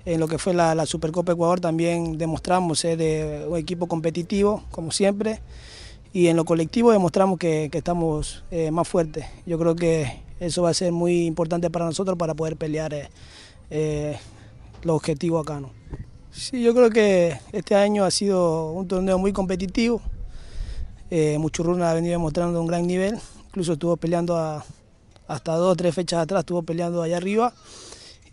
en 0.05 0.21
lo 0.21 0.29
que 0.29 0.39
fue 0.39 0.55
la, 0.55 0.87
Supercopa 0.87 1.33
Ecuador 1.33 1.61
también 1.61 2.19
demostramos 2.19 2.81
ser 2.81 3.49
un 3.49 3.57
equipo 3.57 3.87
competitivo, 3.87 4.65
como 4.71 4.91
siempre, 4.91 5.41
y 6.13 6.29
en 6.29 6.37
lo 6.37 6.45
colectivo 6.45 6.93
demostramos 6.93 7.39
que, 7.39 7.71
estamos 7.73 8.45
más 8.71 8.87
fuertes. 8.87 9.25
Yo 9.47 9.59
creo 9.59 9.75
que 9.75 10.23
eso 10.43 10.63
va 10.63 10.71
a 10.71 10.75
ser 10.75 10.91
muy 10.91 11.27
importante 11.27 11.71
para 11.71 11.85
nosotros 11.85 12.19
para 12.19 12.35
poder 12.35 12.57
pelear 12.57 12.93
eh, 12.93 13.09
eh, 13.71 14.19
los 14.83 14.97
objetivos 14.97 15.43
acá. 15.43 15.61
¿no? 15.61 15.71
Sí, 16.33 16.63
yo 16.63 16.75
creo 16.75 16.91
que 16.91 17.39
este 17.53 17.77
año 17.77 18.05
ha 18.05 18.11
sido 18.11 18.73
un 18.73 18.89
torneo 18.89 19.19
muy 19.19 19.33
competitivo. 19.33 20.03
Eh, 21.15 21.37
Muchurruna 21.37 21.91
ha 21.91 21.93
venido 21.93 22.13
demostrando 22.13 22.59
un 22.59 22.67
gran 22.67 22.87
nivel, 22.87 23.19
incluso 23.49 23.75
estuvo 23.75 23.99
peleando 23.99 24.35
hasta 25.29 25.53
dos 25.57 25.73
o 25.73 25.77
tres 25.77 25.95
fechas 25.95 26.23
atrás, 26.23 26.41
estuvo 26.41 26.63
peleando 26.63 27.03
allá 27.03 27.19
arriba. 27.19 27.53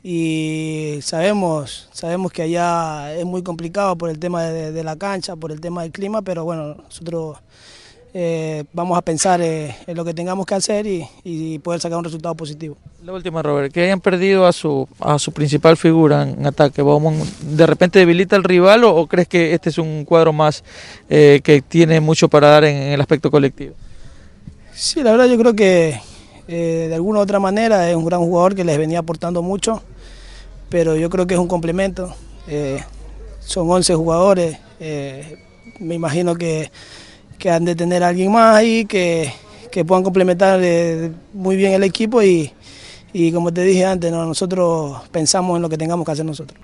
Y 0.01 0.99
sabemos, 1.01 1.89
sabemos 1.91 2.31
que 2.31 2.43
allá 2.43 3.13
es 3.15 3.25
muy 3.25 3.43
complicado 3.43 3.97
por 3.97 4.09
el 4.09 4.17
tema 4.17 4.43
de 4.43 4.83
la 4.85 4.95
cancha, 4.95 5.35
por 5.35 5.51
el 5.51 5.59
tema 5.59 5.81
del 5.81 5.91
clima, 5.91 6.21
pero 6.21 6.45
bueno, 6.45 6.75
nosotros 6.75 7.39
eh, 8.11 8.63
vamos 8.73 8.97
a 8.97 9.03
pensar 9.03 9.39
eh, 9.39 9.75
en 9.85 9.95
lo 9.95 10.03
que 10.03 10.15
tengamos 10.15 10.45
que 10.47 10.55
hacer 10.55 10.87
y, 10.87 11.59
poder 11.59 11.79
sacar 11.79 11.97
un 11.97 12.03
resultado 12.03 12.33
positivo. 12.33 12.75
La 13.03 13.13
última, 13.13 13.43
Robert, 13.43 13.71
que 13.71 13.83
hayan 13.83 14.01
perdido 14.01 14.47
a 14.47 14.51
su, 14.51 14.87
a 14.99 15.19
su 15.19 15.31
principal 15.31 15.77
figura 15.77 16.23
en 16.23 16.45
ataque, 16.45 16.81
¿de 16.81 17.67
repente 17.67 17.99
debilita 17.99 18.35
al 18.35 18.43
rival 18.43 18.83
o, 18.83 19.05
crees 19.05 19.27
que 19.27 19.53
este 19.53 19.69
es 19.69 19.77
un 19.77 20.05
cuadro 20.05 20.33
más 20.33 20.63
eh, 21.09 21.41
que 21.43 21.61
tiene 21.61 21.99
mucho 21.99 22.29
para 22.29 22.49
dar 22.49 22.65
en, 22.65 22.93
el 22.93 23.01
aspecto 23.01 23.29
colectivo? 23.29 23.75
Sí, 24.73 25.03
la 25.03 25.11
verdad 25.11 25.27
yo 25.27 25.37
creo 25.37 25.55
que 25.55 25.99
de 26.47 26.91
alguna 26.95 27.19
u 27.19 27.21
otra 27.21 27.39
manera 27.39 27.87
es 27.91 27.95
un 27.95 28.05
gran 28.05 28.21
jugador 28.21 28.55
que 28.55 28.63
les 28.63 28.77
venía 28.79 28.99
aportando 28.99 29.43
mucho, 29.43 29.83
pero 30.69 30.95
yo 30.95 31.11
creo 31.11 31.27
que 31.27 31.35
es 31.35 31.39
un 31.39 31.47
complemento. 31.47 32.15
son 33.39 33.69
11 33.69 33.93
jugadores, 33.93 34.57
me 34.79 35.93
imagino 35.93 36.33
que 36.35 36.71
que 37.39 37.49
han 37.49 37.65
de 37.65 37.75
tener 37.75 38.03
a 38.03 38.09
alguien 38.09 38.31
más 38.31 38.57
ahí 38.57 38.85
que, 38.85 39.31
puedan 39.87 40.03
complementar 40.03 40.59
eh, 40.61 41.11
muy 41.33 41.55
bien 41.55 41.71
el 41.71 41.83
equipo 41.83 42.21
y, 42.21 42.51
como 43.33 43.51
te 43.51 43.63
dije 43.63 43.85
antes, 43.85 44.11
nosotros 44.11 45.07
pensamos 45.09 45.55
en 45.55 45.61
lo 45.61 45.69
que 45.69 45.77
tengamos 45.77 46.05
que 46.05 46.11
hacer 46.11 46.25
nosotros. 46.25 46.59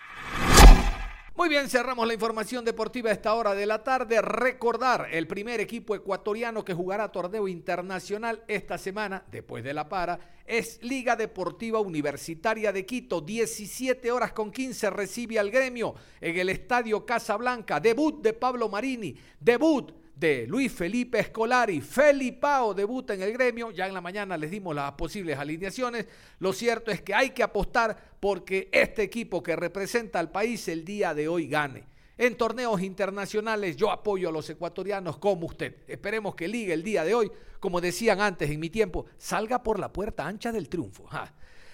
Muy 1.38 1.50
bien, 1.50 1.70
cerramos 1.70 2.08
la 2.08 2.14
información 2.14 2.64
deportiva 2.64 3.10
a 3.10 3.14
esta 3.14 3.34
hora 3.34 3.54
de 3.54 3.66
la 3.66 3.84
tarde. 3.84 4.22
Recordar 4.22 5.08
el 5.12 5.28
primer 5.28 5.60
equipo 5.60 5.94
ecuatoriano 5.94 6.64
que 6.64 6.74
jugará 6.74 7.12
torneo 7.12 7.48
internacional 7.48 8.44
esta 8.48 8.78
semana, 8.78 9.24
después 9.32 9.64
de 9.64 9.74
la 9.74 9.88
para, 9.88 10.18
es 10.46 10.80
Liga 10.82 11.16
Deportiva 11.16 11.80
Universitaria 11.80 12.72
de 12.72 12.86
Quito. 12.86 13.22
17 13.22 14.12
horas 14.12 14.32
con 14.32 14.52
15 14.52 14.90
recibe 14.90 15.38
al 15.38 15.52
gremio 15.52 15.96
en 16.20 16.38
el 16.38 16.50
Estadio 16.50 17.06
Casablanca. 17.06 17.80
Debut 17.80 18.22
de 18.22 18.34
Pablo 18.34 18.70
Marini. 18.70 19.16
Debut 19.40 20.05
de 20.16 20.48
Luis 20.48 20.72
Felipe 20.72 21.20
Escolari. 21.20 21.82
Felipao 21.82 22.74
debuta 22.74 23.14
en 23.14 23.22
el 23.22 23.34
gremio. 23.34 23.72
Ya 23.72 23.88
en 23.88 23.94
la 23.94 24.02
mañana 24.02 24.38
les 24.38 24.52
dimos 24.52 24.74
las 24.76 24.94
posibles 24.94 25.38
alineaciones. 25.38 26.06
Lo 26.40 26.54
cierto 26.54 26.92
es 26.92 27.02
que 27.02 27.14
hay 27.14 27.32
que 27.32 27.44
apostar 27.44 28.16
porque 28.20 28.70
este 28.72 29.04
equipo 29.04 29.44
que 29.44 29.56
representa 29.56 30.20
al 30.20 30.32
país 30.32 30.68
el 30.68 30.86
día 30.86 31.14
de 31.14 31.28
hoy 31.28 31.48
gane. 31.48 31.84
En 32.18 32.38
torneos 32.38 32.82
internacionales 32.82 33.76
yo 33.76 33.92
apoyo 33.92 34.30
a 34.30 34.32
los 34.32 34.50
ecuatorianos 34.50 35.18
como 35.18 35.48
usted. 35.48 35.76
Esperemos 35.88 36.34
que 36.34 36.48
Liga 36.48 36.74
el 36.74 36.82
día 36.82 37.04
de 37.04 37.14
hoy, 37.14 37.30
como 37.60 37.82
decían 37.82 38.22
antes 38.22 38.50
en 38.50 38.60
mi 38.60 38.70
tiempo, 38.70 39.06
salga 39.18 39.62
por 39.62 39.80
la 39.80 39.92
puerta 39.92 40.26
ancha 40.26 40.54
del 40.54 40.70
triunfo. 40.70 41.10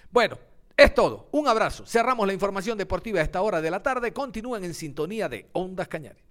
Bueno, 0.09 0.39
es 0.75 0.95
todo. 0.95 1.29
Un 1.31 1.47
abrazo. 1.47 1.85
Cerramos 1.85 2.25
la 2.25 2.33
información 2.33 2.75
deportiva 2.75 3.19
a 3.19 3.23
esta 3.23 3.41
hora 3.41 3.61
de 3.61 3.69
la 3.69 3.83
tarde. 3.83 4.13
Continúen 4.13 4.63
en 4.63 4.73
sintonía 4.73 5.29
de 5.29 5.47
Ondas 5.53 5.87
Cañares. 5.87 6.30